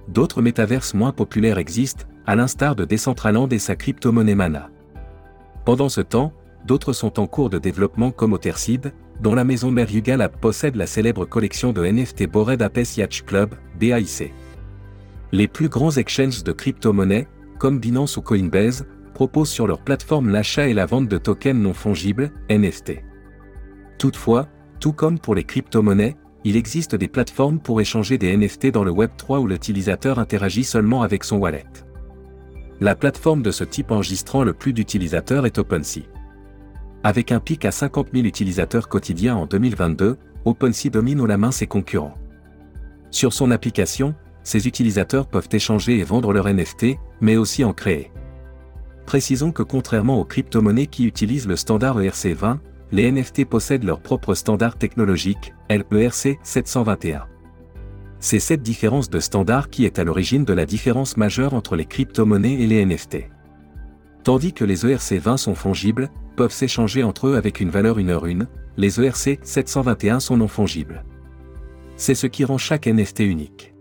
[0.08, 4.69] D'autres métaverses moins populaires existent, à l'instar de Decentraland et sa crypto-monnaie Mana.
[5.63, 6.34] Pendant ce temps,
[6.65, 10.88] d'autres sont en cours de développement comme Otherseed, dont la maison mère Yuga possède la
[10.88, 14.34] célèbre collection de NFT Bored Apes Yacht Club, BAIC.
[15.32, 17.28] Les plus grands exchanges de crypto-monnaies,
[17.60, 21.73] comme Binance ou Coinbase, proposent sur leur plateforme l'achat et la vente de tokens non
[21.73, 23.04] fongibles, NFT.
[23.97, 24.47] Toutefois,
[24.80, 28.91] tout comme pour les crypto-monnaies, il existe des plateformes pour échanger des NFT dans le
[28.91, 31.65] Web3 où l'utilisateur interagit seulement avec son wallet.
[32.82, 36.01] La plateforme de ce type enregistrant le plus d'utilisateurs est OpenSea.
[37.05, 41.51] Avec un pic à 50 000 utilisateurs quotidiens en 2022, OpenSea domine au la main
[41.51, 42.15] ses concurrents.
[43.11, 48.11] Sur son application, ses utilisateurs peuvent échanger et vendre leurs NFT, mais aussi en créer.
[49.05, 52.57] Précisons que contrairement aux crypto-monnaies qui utilisent le standard ERC20,
[52.91, 57.27] les NFT possèdent leur propre standard technologique, l'ERC 721.
[58.19, 61.85] C'est cette différence de standard qui est à l'origine de la différence majeure entre les
[61.85, 63.29] crypto-monnaies et les NFT.
[64.25, 68.25] Tandis que les ERC20 sont fongibles, peuvent s'échanger entre eux avec une valeur 1 heure
[68.25, 71.05] 1, les ERC 721 sont non fongibles.
[71.95, 73.75] C'est ce qui rend chaque NFT unique.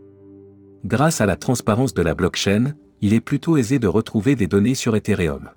[0.85, 4.74] Grâce à la transparence de la blockchain, il est plutôt aisé de retrouver des données
[4.74, 5.48] sur Ethereum.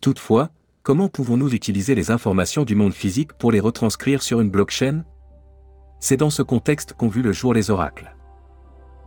[0.00, 0.50] Toutefois,
[0.82, 5.04] comment pouvons-nous utiliser les informations du monde physique pour les retranscrire sur une blockchain?
[6.00, 8.16] C'est dans ce contexte qu'ont vu le jour les oracles.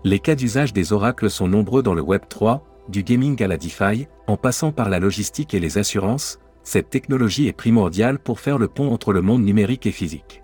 [0.06, 3.58] Les cas d'usage des oracles sont nombreux dans le Web 3, du gaming à la
[3.58, 8.58] DeFi, en passant par la logistique et les assurances, cette technologie est primordiale pour faire
[8.58, 10.44] le pont entre le monde numérique et physique.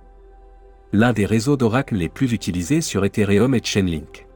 [0.91, 4.27] L'un des réseaux d'oracles les plus utilisés sur Ethereum est Chainlink.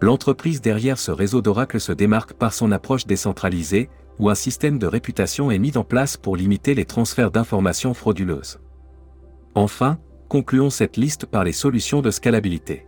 [0.00, 4.86] L'entreprise derrière ce réseau d'oracles se démarque par son approche décentralisée, où un système de
[4.86, 8.60] réputation est mis en place pour limiter les transferts d'informations frauduleuses.
[9.54, 12.86] Enfin, concluons cette liste par les solutions de scalabilité.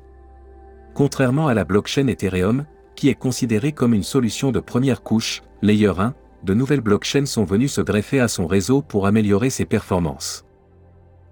[0.94, 2.64] Contrairement à la blockchain Ethereum,
[2.96, 7.44] qui est considérée comme une solution de première couche, Layer 1, de nouvelles blockchains sont
[7.44, 10.44] venues se greffer à son réseau pour améliorer ses performances.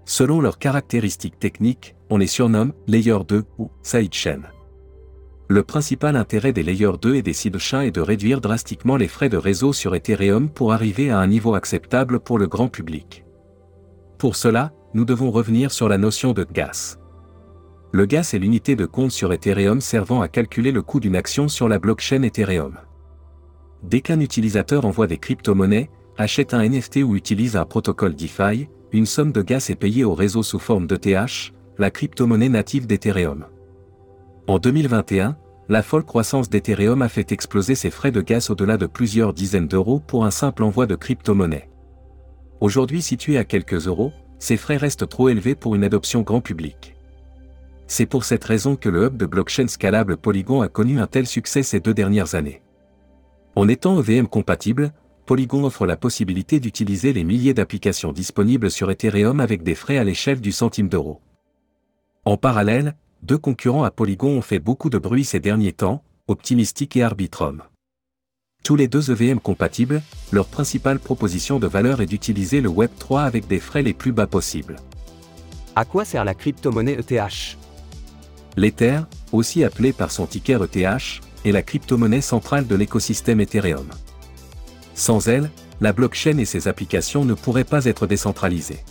[0.05, 4.41] Selon leurs caractéristiques techniques, on les surnomme Layer 2 ou Sidechain.
[5.47, 9.29] Le principal intérêt des Layer 2 et des sidechains est de réduire drastiquement les frais
[9.29, 13.25] de réseau sur Ethereum pour arriver à un niveau acceptable pour le grand public.
[14.17, 16.97] Pour cela, nous devons revenir sur la notion de gas.
[17.95, 21.47] Le gas est l'unité de compte sur Ethereum servant à calculer le coût d'une action
[21.47, 22.77] sur la blockchain Ethereum.
[23.83, 29.05] Dès qu'un utilisateur envoie des crypto-monnaies, achète un NFT ou utilise un protocole DeFi, une
[29.05, 33.45] somme de gaz est payée au réseau sous forme d'ETH, la crypto-monnaie native d'Ethereum.
[34.47, 35.37] En 2021,
[35.69, 39.69] la folle croissance d'Ethereum a fait exploser ses frais de gaz au-delà de plusieurs dizaines
[39.69, 41.69] d'euros pour un simple envoi de crypto-monnaie.
[42.59, 46.94] Aujourd'hui situé à quelques euros, ces frais restent trop élevés pour une adoption grand public.
[47.87, 51.27] C'est pour cette raison que le hub de blockchain scalable Polygon a connu un tel
[51.27, 52.61] succès ces deux dernières années.
[53.55, 54.91] En étant EVM compatible,
[55.25, 60.03] Polygon offre la possibilité d'utiliser les milliers d'applications disponibles sur Ethereum avec des frais à
[60.03, 61.21] l'échelle du centime d'euro.
[62.25, 66.95] En parallèle, deux concurrents à Polygon ont fait beaucoup de bruit ces derniers temps, Optimistic
[66.97, 67.63] et Arbitrum.
[68.63, 73.47] Tous les deux EVM compatibles, leur principale proposition de valeur est d'utiliser le Web3 avec
[73.47, 74.77] des frais les plus bas possibles.
[75.75, 77.57] À quoi sert la crypto-monnaie ETH
[78.57, 83.87] L'Ether, aussi appelé par son ticker ETH, est la crypto-monnaie centrale de l'écosystème Ethereum.
[84.93, 88.83] Sans elle, la blockchain et ses applications ne pourraient pas être décentralisées.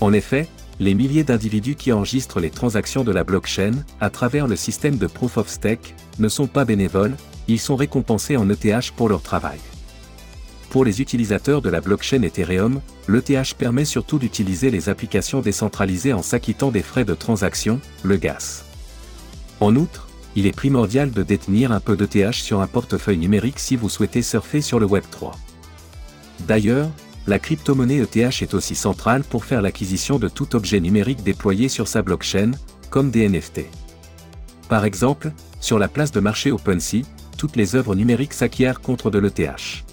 [0.00, 0.46] En effet,
[0.78, 5.06] les milliers d'individus qui enregistrent les transactions de la blockchain, à travers le système de
[5.06, 7.16] Proof of Stake, ne sont pas bénévoles,
[7.48, 9.58] ils sont récompensés en ETH pour leur travail.
[10.68, 16.22] Pour les utilisateurs de la blockchain Ethereum, l'ETH permet surtout d'utiliser les applications décentralisées en
[16.22, 18.65] s'acquittant des frais de transaction, le gas.
[19.60, 23.74] En outre, il est primordial de détenir un peu d'ETH sur un portefeuille numérique si
[23.76, 25.32] vous souhaitez surfer sur le Web3.
[26.46, 26.90] D'ailleurs,
[27.26, 31.88] la crypto-monnaie ETH est aussi centrale pour faire l'acquisition de tout objet numérique déployé sur
[31.88, 32.52] sa blockchain,
[32.90, 33.62] comme des NFT.
[34.68, 37.02] Par exemple, sur la place de marché OpenSea,
[37.36, 39.84] toutes les œuvres numériques s'acquièrent contre de l'ETH.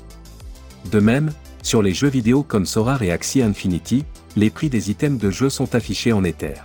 [0.92, 1.32] De même,
[1.64, 4.04] sur les jeux vidéo comme Sora et Axie Infinity,
[4.36, 6.62] les prix des items de jeu sont affichés en Ether.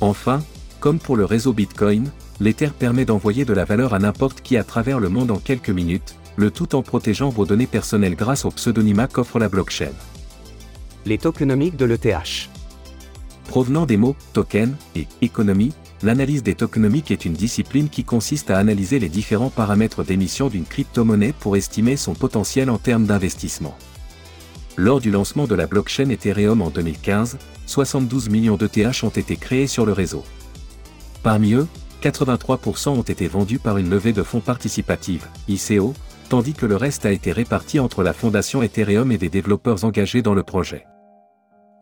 [0.00, 0.42] Enfin,
[0.80, 2.10] comme pour le réseau Bitcoin,
[2.40, 5.70] l'Ether permet d'envoyer de la valeur à n'importe qui à travers le monde en quelques
[5.70, 9.92] minutes, le tout en protégeant vos données personnelles grâce au pseudonymat qu'offre la blockchain.
[11.04, 12.48] Les tokenomiques de l'ETH.
[13.48, 18.58] Provenant des mots token et économie, l'analyse des tokenomiques est une discipline qui consiste à
[18.58, 23.76] analyser les différents paramètres d'émission d'une crypto-monnaie pour estimer son potentiel en termes d'investissement.
[24.76, 29.66] Lors du lancement de la blockchain Ethereum en 2015, 72 millions d'ETH ont été créés
[29.66, 30.22] sur le réseau.
[31.22, 31.66] Parmi eux,
[32.02, 35.94] 83% ont été vendus par une levée de fonds participative, ICO,
[36.28, 40.22] tandis que le reste a été réparti entre la fondation Ethereum et des développeurs engagés
[40.22, 40.86] dans le projet.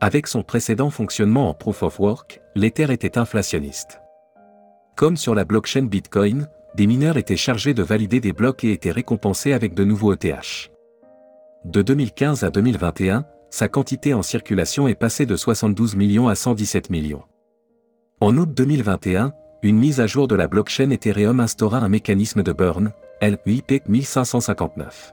[0.00, 4.00] Avec son précédent fonctionnement en Proof of Work, l'Ether était inflationniste.
[4.94, 8.90] Comme sur la blockchain Bitcoin, des mineurs étaient chargés de valider des blocs et étaient
[8.90, 10.70] récompensés avec de nouveaux ETH.
[11.64, 16.90] De 2015 à 2021, sa quantité en circulation est passée de 72 millions à 117
[16.90, 17.22] millions.
[18.22, 22.50] En août 2021, une mise à jour de la blockchain Ethereum instaura un mécanisme de
[22.50, 25.12] burn, LUIP 1559.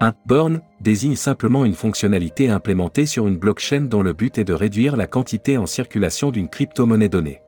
[0.00, 4.52] Un burn désigne simplement une fonctionnalité implémentée sur une blockchain dont le but est de
[4.52, 7.42] réduire la quantité en circulation d'une crypto-monnaie donnée.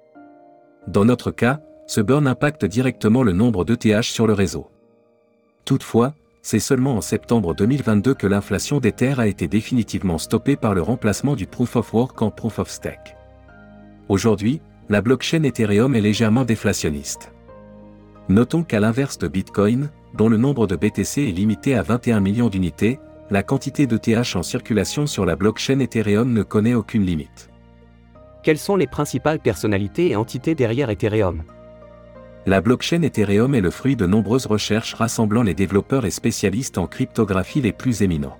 [0.86, 4.70] Dans notre cas, ce burn impacte directement le nombre d'ETH sur le réseau.
[5.64, 10.82] Toutefois, c'est seulement en septembre 2022 que l'inflation terres a été définitivement stoppée par le
[10.82, 13.16] remplacement du Proof of Work en Proof of Stake.
[14.12, 17.32] Aujourd'hui, la blockchain Ethereum est légèrement déflationniste.
[18.28, 22.50] Notons qu'à l'inverse de Bitcoin, dont le nombre de BTC est limité à 21 millions
[22.50, 27.48] d'unités, la quantité d'ETH en circulation sur la blockchain Ethereum ne connaît aucune limite.
[28.42, 31.42] Quelles sont les principales personnalités et entités derrière Ethereum?
[32.44, 36.86] La blockchain Ethereum est le fruit de nombreuses recherches rassemblant les développeurs et spécialistes en
[36.86, 38.36] cryptographie les plus éminents.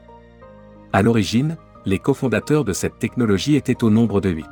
[0.93, 1.57] À l'origine,
[1.87, 4.45] les cofondateurs de cette technologie étaient au nombre de 8.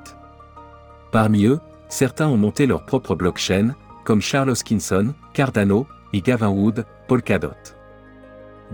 [1.13, 6.85] Parmi eux, certains ont monté leur propre blockchain, comme Charles Hoskinson, Cardano, et Gavin Wood,
[7.09, 7.51] Polkadot.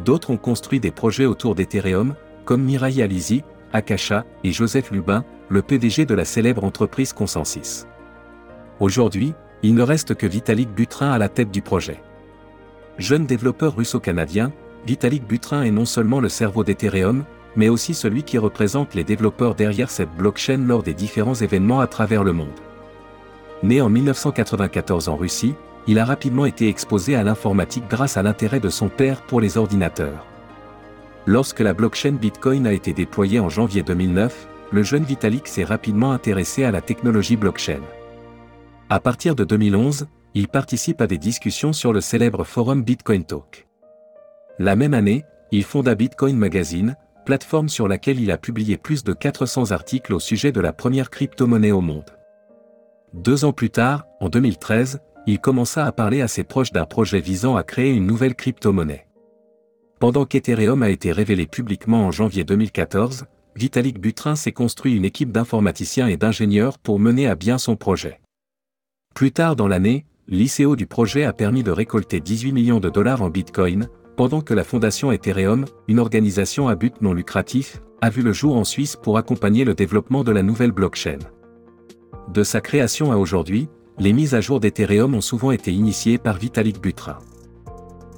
[0.04, 5.62] D'autres ont construit des projets autour d'Ethereum, comme Mirai Alizi, Akasha et Joseph Lubin, le
[5.62, 7.86] PDG de la célèbre entreprise Consensus.
[8.80, 12.02] Aujourd'hui, il ne reste que Vitalik Buterin à la tête du projet.
[12.98, 14.52] Jeune développeur russo-canadien,
[14.86, 17.24] Vitalik Buterin est non seulement le cerveau d'Ethereum,
[17.56, 21.86] mais aussi celui qui représente les développeurs derrière cette blockchain lors des différents événements à
[21.86, 22.48] travers le monde.
[23.62, 25.54] Né en 1994 en Russie,
[25.86, 29.56] il a rapidement été exposé à l'informatique grâce à l'intérêt de son père pour les
[29.56, 30.26] ordinateurs.
[31.26, 36.12] Lorsque la blockchain Bitcoin a été déployée en janvier 2009, le jeune Vitalik s'est rapidement
[36.12, 37.80] intéressé à la technologie blockchain.
[38.88, 43.66] À partir de 2011, il participe à des discussions sur le célèbre forum Bitcoin Talk.
[44.58, 46.96] La même année, il fonda Bitcoin Magazine,
[47.26, 51.10] plateforme sur laquelle il a publié plus de 400 articles au sujet de la première
[51.10, 52.16] crypto-monnaie au monde.
[53.12, 57.20] Deux ans plus tard, en 2013, il commença à parler à ses proches d'un projet
[57.20, 59.06] visant à créer une nouvelle crypto-monnaie.
[59.98, 65.32] Pendant qu'Ethereum a été révélé publiquement en janvier 2014, Vitalik Butrin s'est construit une équipe
[65.32, 68.20] d'informaticiens et d'ingénieurs pour mener à bien son projet.
[69.14, 73.22] Plus tard dans l'année, l'ICO du projet a permis de récolter 18 millions de dollars
[73.22, 78.22] en Bitcoin, pendant que la fondation Ethereum, une organisation à but non lucratif, a vu
[78.22, 81.18] le jour en Suisse pour accompagner le développement de la nouvelle blockchain.
[82.32, 86.38] De sa création à aujourd'hui, les mises à jour d'Ethereum ont souvent été initiées par
[86.38, 87.18] Vitalik Buterin.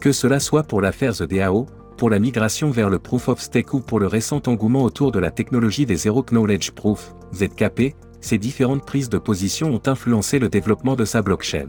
[0.00, 3.74] Que cela soit pour l'affaire The DAO, pour la migration vers le Proof of Stake
[3.74, 8.38] ou pour le récent engouement autour de la technologie des Zero Knowledge Proof, ZKP, ces
[8.38, 11.68] différentes prises de position ont influencé le développement de sa blockchain.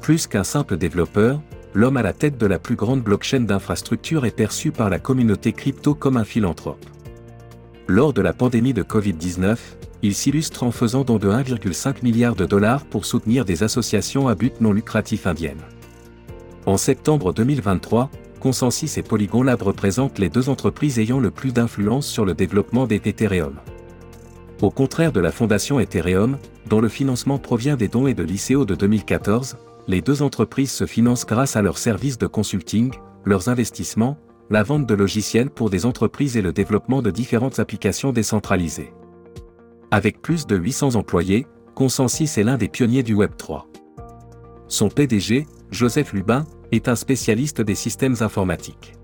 [0.00, 1.40] Plus qu'un simple développeur,
[1.74, 5.52] l'homme à la tête de la plus grande blockchain d'infrastructure est perçu par la communauté
[5.52, 6.84] crypto comme un philanthrope.
[7.88, 9.58] Lors de la pandémie de Covid-19,
[10.02, 14.34] il s'illustre en faisant don de 1,5 milliard de dollars pour soutenir des associations à
[14.34, 15.62] but non lucratif indiennes.
[16.66, 18.10] En septembre 2023,
[18.40, 22.86] Consensus et Polygon Lab représentent les deux entreprises ayant le plus d'influence sur le développement
[22.86, 23.54] d'Ethereum.
[24.62, 28.64] Au contraire de la fondation Ethereum, dont le financement provient des dons et de l'ICO
[28.64, 29.56] de 2014,
[29.86, 32.92] les deux entreprises se financent grâce à leurs services de consulting,
[33.24, 34.18] leurs investissements,
[34.50, 38.92] la vente de logiciels pour des entreprises et le développement de différentes applications décentralisées.
[39.90, 43.64] Avec plus de 800 employés, Consensus est l'un des pionniers du Web3.
[44.68, 48.94] Son PDG, Joseph Lubin, est un spécialiste des systèmes informatiques.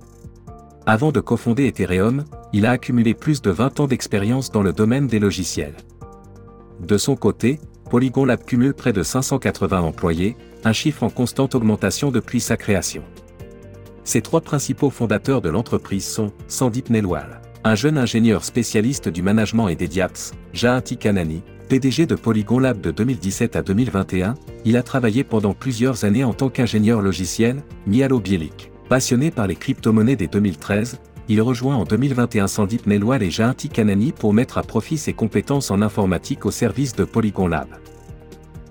[0.86, 5.06] Avant de cofonder Ethereum, il a accumulé plus de 20 ans d'expérience dans le domaine
[5.06, 5.76] des logiciels.
[6.80, 7.60] De son côté,
[7.90, 13.02] Polygon Lab cumule près de 580 employés, un chiffre en constante augmentation depuis sa création.
[14.04, 19.68] Ses trois principaux fondateurs de l'entreprise sont Sandip Nelwal, un jeune ingénieur spécialiste du management
[19.68, 24.34] et des DIAPS, Jahanti Kanani, PDG de Polygon Lab de 2017 à 2021,
[24.64, 28.72] il a travaillé pendant plusieurs années en tant qu'ingénieur logiciel, Mialo Bielik.
[28.88, 30.98] Passionné par les crypto-monnaies dès 2013,
[31.28, 35.70] il rejoint en 2021 Sandip Nelwal et Jahanti Kanani pour mettre à profit ses compétences
[35.70, 37.68] en informatique au service de Polygon Lab.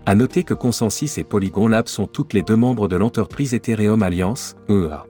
[0.10, 4.02] À noter que Consensus et Polygon Lab sont toutes les deux membres de l'entreprise Ethereum
[4.02, 5.06] Alliance, EA.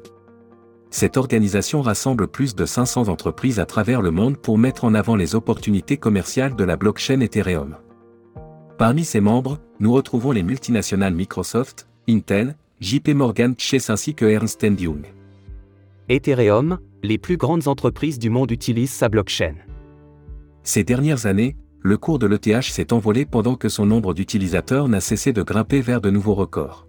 [0.89, 5.15] Cette organisation rassemble plus de 500 entreprises à travers le monde pour mettre en avant
[5.15, 7.77] les opportunités commerciales de la blockchain Ethereum.
[8.77, 14.61] Parmi ses membres, nous retrouvons les multinationales Microsoft, Intel, JP Morgan Chase ainsi que Ernst
[14.63, 15.05] Young.
[16.09, 19.55] Ethereum, les plus grandes entreprises du monde utilisent sa blockchain.
[20.63, 24.99] Ces dernières années, le cours de l'ETH s'est envolé pendant que son nombre d'utilisateurs n'a
[24.99, 26.85] cessé de grimper vers de nouveaux records.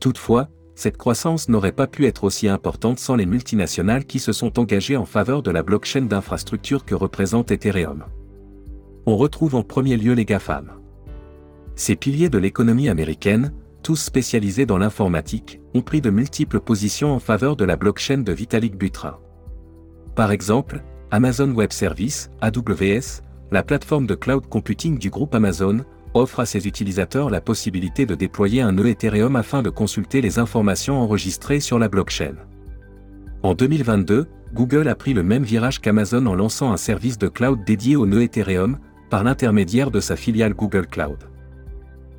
[0.00, 4.60] Toutefois, cette croissance n'aurait pas pu être aussi importante sans les multinationales qui se sont
[4.60, 8.04] engagées en faveur de la blockchain d'infrastructure que représente Ethereum.
[9.04, 10.70] On retrouve en premier lieu les GAFAM.
[11.74, 17.18] Ces piliers de l'économie américaine, tous spécialisés dans l'informatique, ont pris de multiples positions en
[17.18, 19.18] faveur de la blockchain de Vitalik Buterin.
[20.14, 25.84] Par exemple, Amazon Web Services, AWS, la plateforme de cloud computing du groupe Amazon,
[26.14, 30.38] offre à ses utilisateurs la possibilité de déployer un nœud Ethereum afin de consulter les
[30.38, 32.34] informations enregistrées sur la blockchain.
[33.42, 37.64] En 2022, Google a pris le même virage qu'Amazon en lançant un service de cloud
[37.64, 38.78] dédié au nœud Ethereum,
[39.10, 41.18] par l'intermédiaire de sa filiale Google Cloud.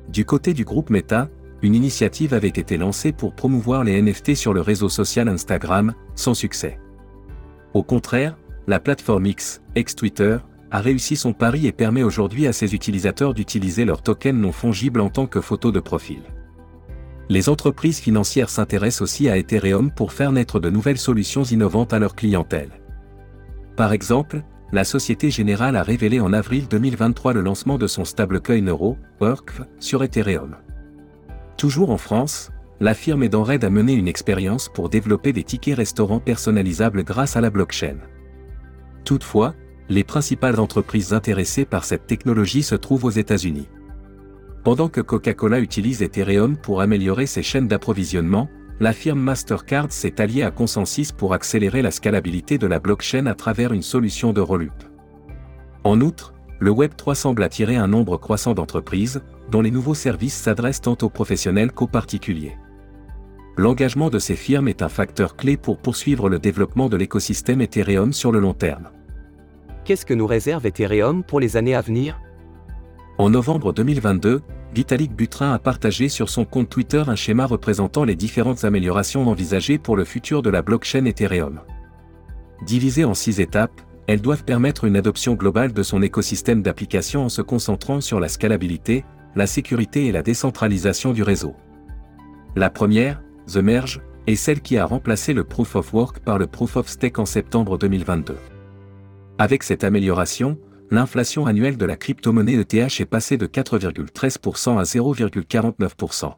[0.08, 1.28] Du côté du groupe Meta,
[1.62, 6.34] une initiative avait été lancée pour promouvoir les NFT sur le réseau social Instagram, sans
[6.34, 6.80] succès.
[7.74, 10.38] Au contraire, la plateforme X, ex-Twitter,
[10.70, 15.00] a réussi son pari et permet aujourd'hui à ses utilisateurs d'utiliser leurs tokens non fongibles
[15.00, 16.22] en tant que photo de profil.
[17.28, 21.98] Les entreprises financières s'intéressent aussi à Ethereum pour faire naître de nouvelles solutions innovantes à
[21.98, 22.70] leur clientèle.
[23.76, 24.42] Par exemple,
[24.72, 29.62] la Société Générale a révélé en avril 2023 le lancement de son stablecoin euro, WORKF,
[29.80, 30.56] sur Ethereum.
[31.56, 36.20] Toujours en France, la firme Edenred a mené une expérience pour développer des tickets restaurants
[36.20, 37.98] personnalisables grâce à la blockchain.
[39.04, 39.54] Toutefois,
[39.90, 43.68] les principales entreprises intéressées par cette technologie se trouvent aux États-Unis.
[44.62, 50.44] Pendant que Coca-Cola utilise Ethereum pour améliorer ses chaînes d'approvisionnement, la firme Mastercard s'est alliée
[50.44, 54.72] à Consensus pour accélérer la scalabilité de la blockchain à travers une solution de Rollup.
[55.82, 60.82] En outre, le Web3 semble attirer un nombre croissant d'entreprises, dont les nouveaux services s'adressent
[60.82, 62.56] tant aux professionnels qu'aux particuliers.
[63.56, 68.12] L'engagement de ces firmes est un facteur clé pour poursuivre le développement de l'écosystème Ethereum
[68.12, 68.88] sur le long terme.
[69.90, 72.20] Qu'est-ce que nous réserve Ethereum pour les années à venir?
[73.18, 74.40] En novembre 2022,
[74.72, 79.78] Vitalik Buterin a partagé sur son compte Twitter un schéma représentant les différentes améliorations envisagées
[79.78, 81.62] pour le futur de la blockchain Ethereum.
[82.64, 87.28] Divisées en six étapes, elles doivent permettre une adoption globale de son écosystème d'applications en
[87.28, 91.56] se concentrant sur la scalabilité, la sécurité et la décentralisation du réseau.
[92.54, 93.20] La première,
[93.52, 96.86] The Merge, est celle qui a remplacé le Proof of Work par le Proof of
[96.86, 98.36] Stake en septembre 2022.
[99.40, 100.58] Avec cette amélioration,
[100.90, 106.34] l'inflation annuelle de la crypto-monnaie ETH est passée de 4,13% à 0,49%.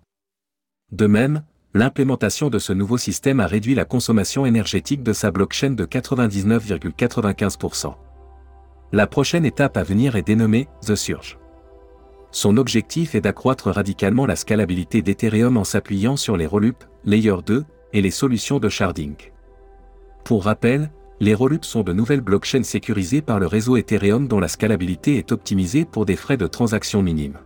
[0.92, 1.42] De même,
[1.74, 7.96] l'implémentation de ce nouveau système a réduit la consommation énergétique de sa blockchain de 99,95%.
[8.92, 11.40] La prochaine étape à venir est dénommée The Surge.
[12.30, 17.64] Son objectif est d'accroître radicalement la scalabilité d'Ethereum en s'appuyant sur les Rollup, Layer 2
[17.94, 19.16] et les solutions de sharding.
[20.22, 24.48] Pour rappel, les Rollup sont de nouvelles blockchains sécurisées par le réseau Ethereum dont la
[24.48, 27.38] scalabilité est optimisée pour des frais de transaction minimes.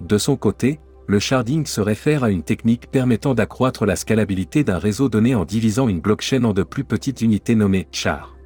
[0.00, 4.78] De son côté, le sharding se réfère à une technique permettant d'accroître la scalabilité d'un
[4.78, 8.36] réseau donné en divisant une blockchain en de plus petites unités nommées char.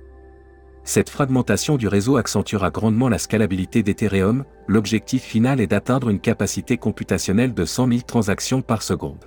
[0.84, 6.76] Cette fragmentation du réseau accentuera grandement la scalabilité d'Ethereum, l'objectif final est d'atteindre une capacité
[6.76, 9.24] computationnelle de 100 000 transactions par seconde.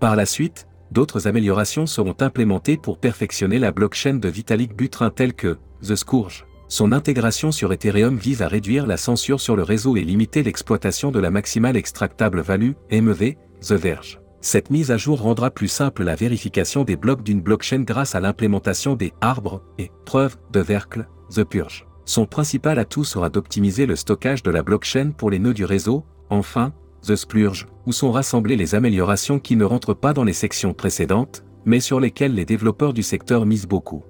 [0.00, 5.34] Par la suite, d'autres améliorations seront implémentées pour perfectionner la blockchain de Vitalik Buterin telle
[5.34, 6.46] que The Scourge.
[6.68, 11.10] Son intégration sur Ethereum vise à réduire la censure sur le réseau et limiter l'exploitation
[11.10, 14.20] de la maximale extractable value, MEV, The Verge.
[14.40, 18.20] Cette mise à jour rendra plus simple la vérification des blocs d'une blockchain grâce à
[18.20, 21.86] l'implémentation des arbres et preuves de Vercle, The Purge.
[22.06, 26.04] Son principal atout sera d'optimiser le stockage de la blockchain pour les nœuds du réseau,
[26.30, 26.72] enfin,
[27.02, 31.44] The Splurge, où sont rassemblées les améliorations qui ne rentrent pas dans les sections précédentes,
[31.64, 34.04] mais sur lesquelles les développeurs du secteur misent beaucoup.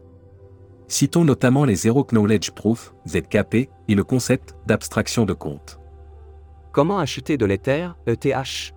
[0.89, 5.79] Citons notamment les Zero Knowledge Proof, ZKP, et le concept d'abstraction de compte.
[6.73, 8.75] Comment acheter de l'Ether, ETH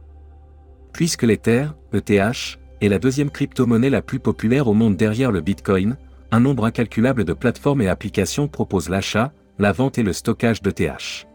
[0.92, 5.98] Puisque l'Ether, ETH, est la deuxième crypto-monnaie la plus populaire au monde derrière le Bitcoin,
[6.32, 11.28] un nombre incalculable de plateformes et applications proposent l'achat, la vente et le stockage d'ETH.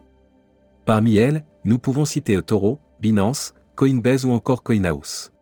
[0.88, 5.32] Parmi elles, nous pouvons citer eToro, Binance, Coinbase ou encore CoinHouse.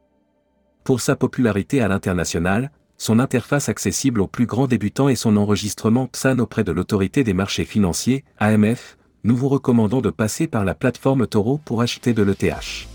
[0.82, 6.09] Pour sa popularité à l'international, son interface accessible aux plus grands débutants et son enregistrement
[6.09, 10.74] PSAN auprès de l'autorité des marchés financiers, AMF, nous vous recommandons de passer par la
[10.74, 12.88] plateforme Toro pour acheter de l'ETH.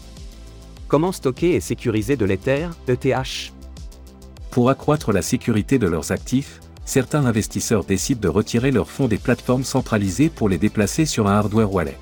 [0.89, 3.53] Comment stocker et sécuriser de l'Ether, ETH
[4.49, 9.19] Pour accroître la sécurité de leurs actifs, certains investisseurs décident de retirer leurs fonds des
[9.19, 11.97] plateformes centralisées pour les déplacer sur un hardware wallet.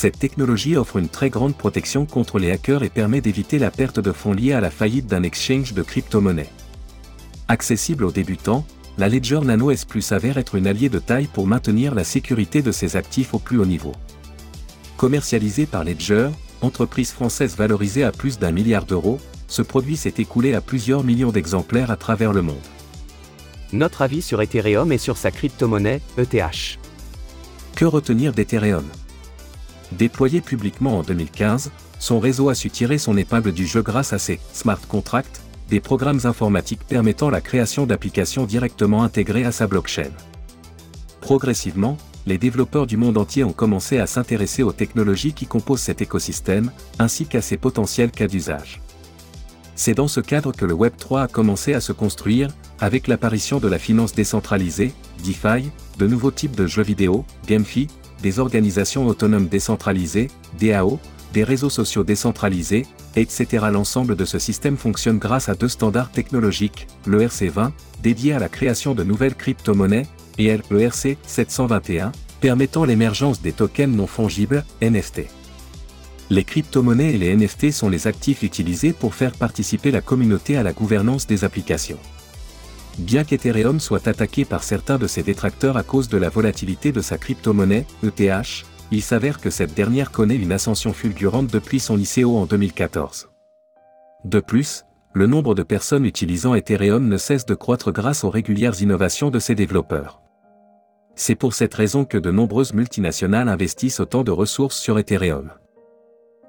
[0.00, 3.98] Cette technologie offre une très grande protection contre les hackers et permet d'éviter la perte
[3.98, 6.52] de fonds liés à la faillite d'un exchange de crypto-monnaies.
[7.48, 8.64] Accessible aux débutants,
[8.96, 12.62] la Ledger Nano S Plus s'avère être une alliée de taille pour maintenir la sécurité
[12.62, 13.90] de ses actifs au plus haut niveau.
[14.98, 16.28] Commercialisée par Ledger,
[16.60, 19.18] entreprise française valorisée à plus d'un milliard d'euros,
[19.48, 22.68] ce produit s'est écoulé à plusieurs millions d'exemplaires à travers le monde.
[23.72, 26.78] Notre avis sur Ethereum et sur sa crypto-monnaie, ETH.
[27.74, 28.84] Que retenir d'Ethereum?
[29.92, 34.18] Déployé publiquement en 2015, son réseau a su tirer son épingle du jeu grâce à
[34.18, 40.10] ses smart contracts, des programmes informatiques permettant la création d'applications directement intégrées à sa blockchain.
[41.20, 46.02] Progressivement, les développeurs du monde entier ont commencé à s'intéresser aux technologies qui composent cet
[46.02, 48.80] écosystème, ainsi qu'à ses potentiels cas d'usage.
[49.74, 52.48] C'est dans ce cadre que le Web3 a commencé à se construire,
[52.80, 54.92] avec l'apparition de la finance décentralisée,
[55.24, 57.88] DeFi, de nouveaux types de jeux vidéo, GameFi,
[58.22, 60.28] des organisations autonomes décentralisées,
[60.60, 60.98] DAO,
[61.32, 63.66] des réseaux sociaux décentralisés, etc.
[63.70, 67.70] L'ensemble de ce système fonctionne grâce à deux standards technologiques, le RC20,
[68.02, 70.06] dédié à la création de nouvelles crypto-monnaies,
[70.38, 75.22] et l'ERC 721, permettant l'émergence des tokens non fongibles, NFT.
[76.30, 80.62] Les crypto-monnaies et les NFT sont les actifs utilisés pour faire participer la communauté à
[80.62, 81.98] la gouvernance des applications.
[82.98, 87.00] Bien qu'Ethereum soit attaqué par certains de ses détracteurs à cause de la volatilité de
[87.00, 92.36] sa crypto-monnaie, ETH, il s'avère que cette dernière connaît une ascension fulgurante depuis son ICO
[92.36, 93.28] en 2014.
[94.24, 98.82] De plus, le nombre de personnes utilisant Ethereum ne cesse de croître grâce aux régulières
[98.82, 100.20] innovations de ses développeurs.
[101.14, 105.52] C'est pour cette raison que de nombreuses multinationales investissent autant de ressources sur Ethereum.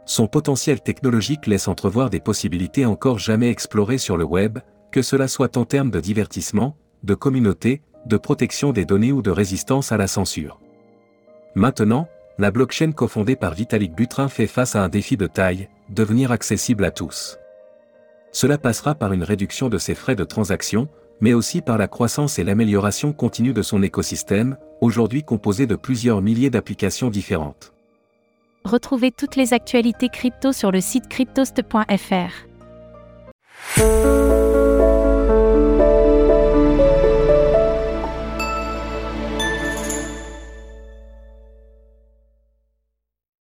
[0.05, 4.59] Son potentiel technologique laisse entrevoir des possibilités encore jamais explorées sur le web,
[4.91, 9.31] que cela soit en termes de divertissement, de communauté, de protection des données ou de
[9.31, 10.59] résistance à la censure.
[11.55, 16.31] Maintenant, la blockchain cofondée par Vitalik Buterin fait face à un défi de taille, devenir
[16.31, 17.37] accessible à tous.
[18.31, 20.87] Cela passera par une réduction de ses frais de transaction,
[21.19, 26.21] mais aussi par la croissance et l'amélioration continue de son écosystème, aujourd'hui composé de plusieurs
[26.21, 27.73] milliers d'applications différentes.
[28.63, 32.47] Retrouvez toutes les actualités crypto sur le site cryptost.fr.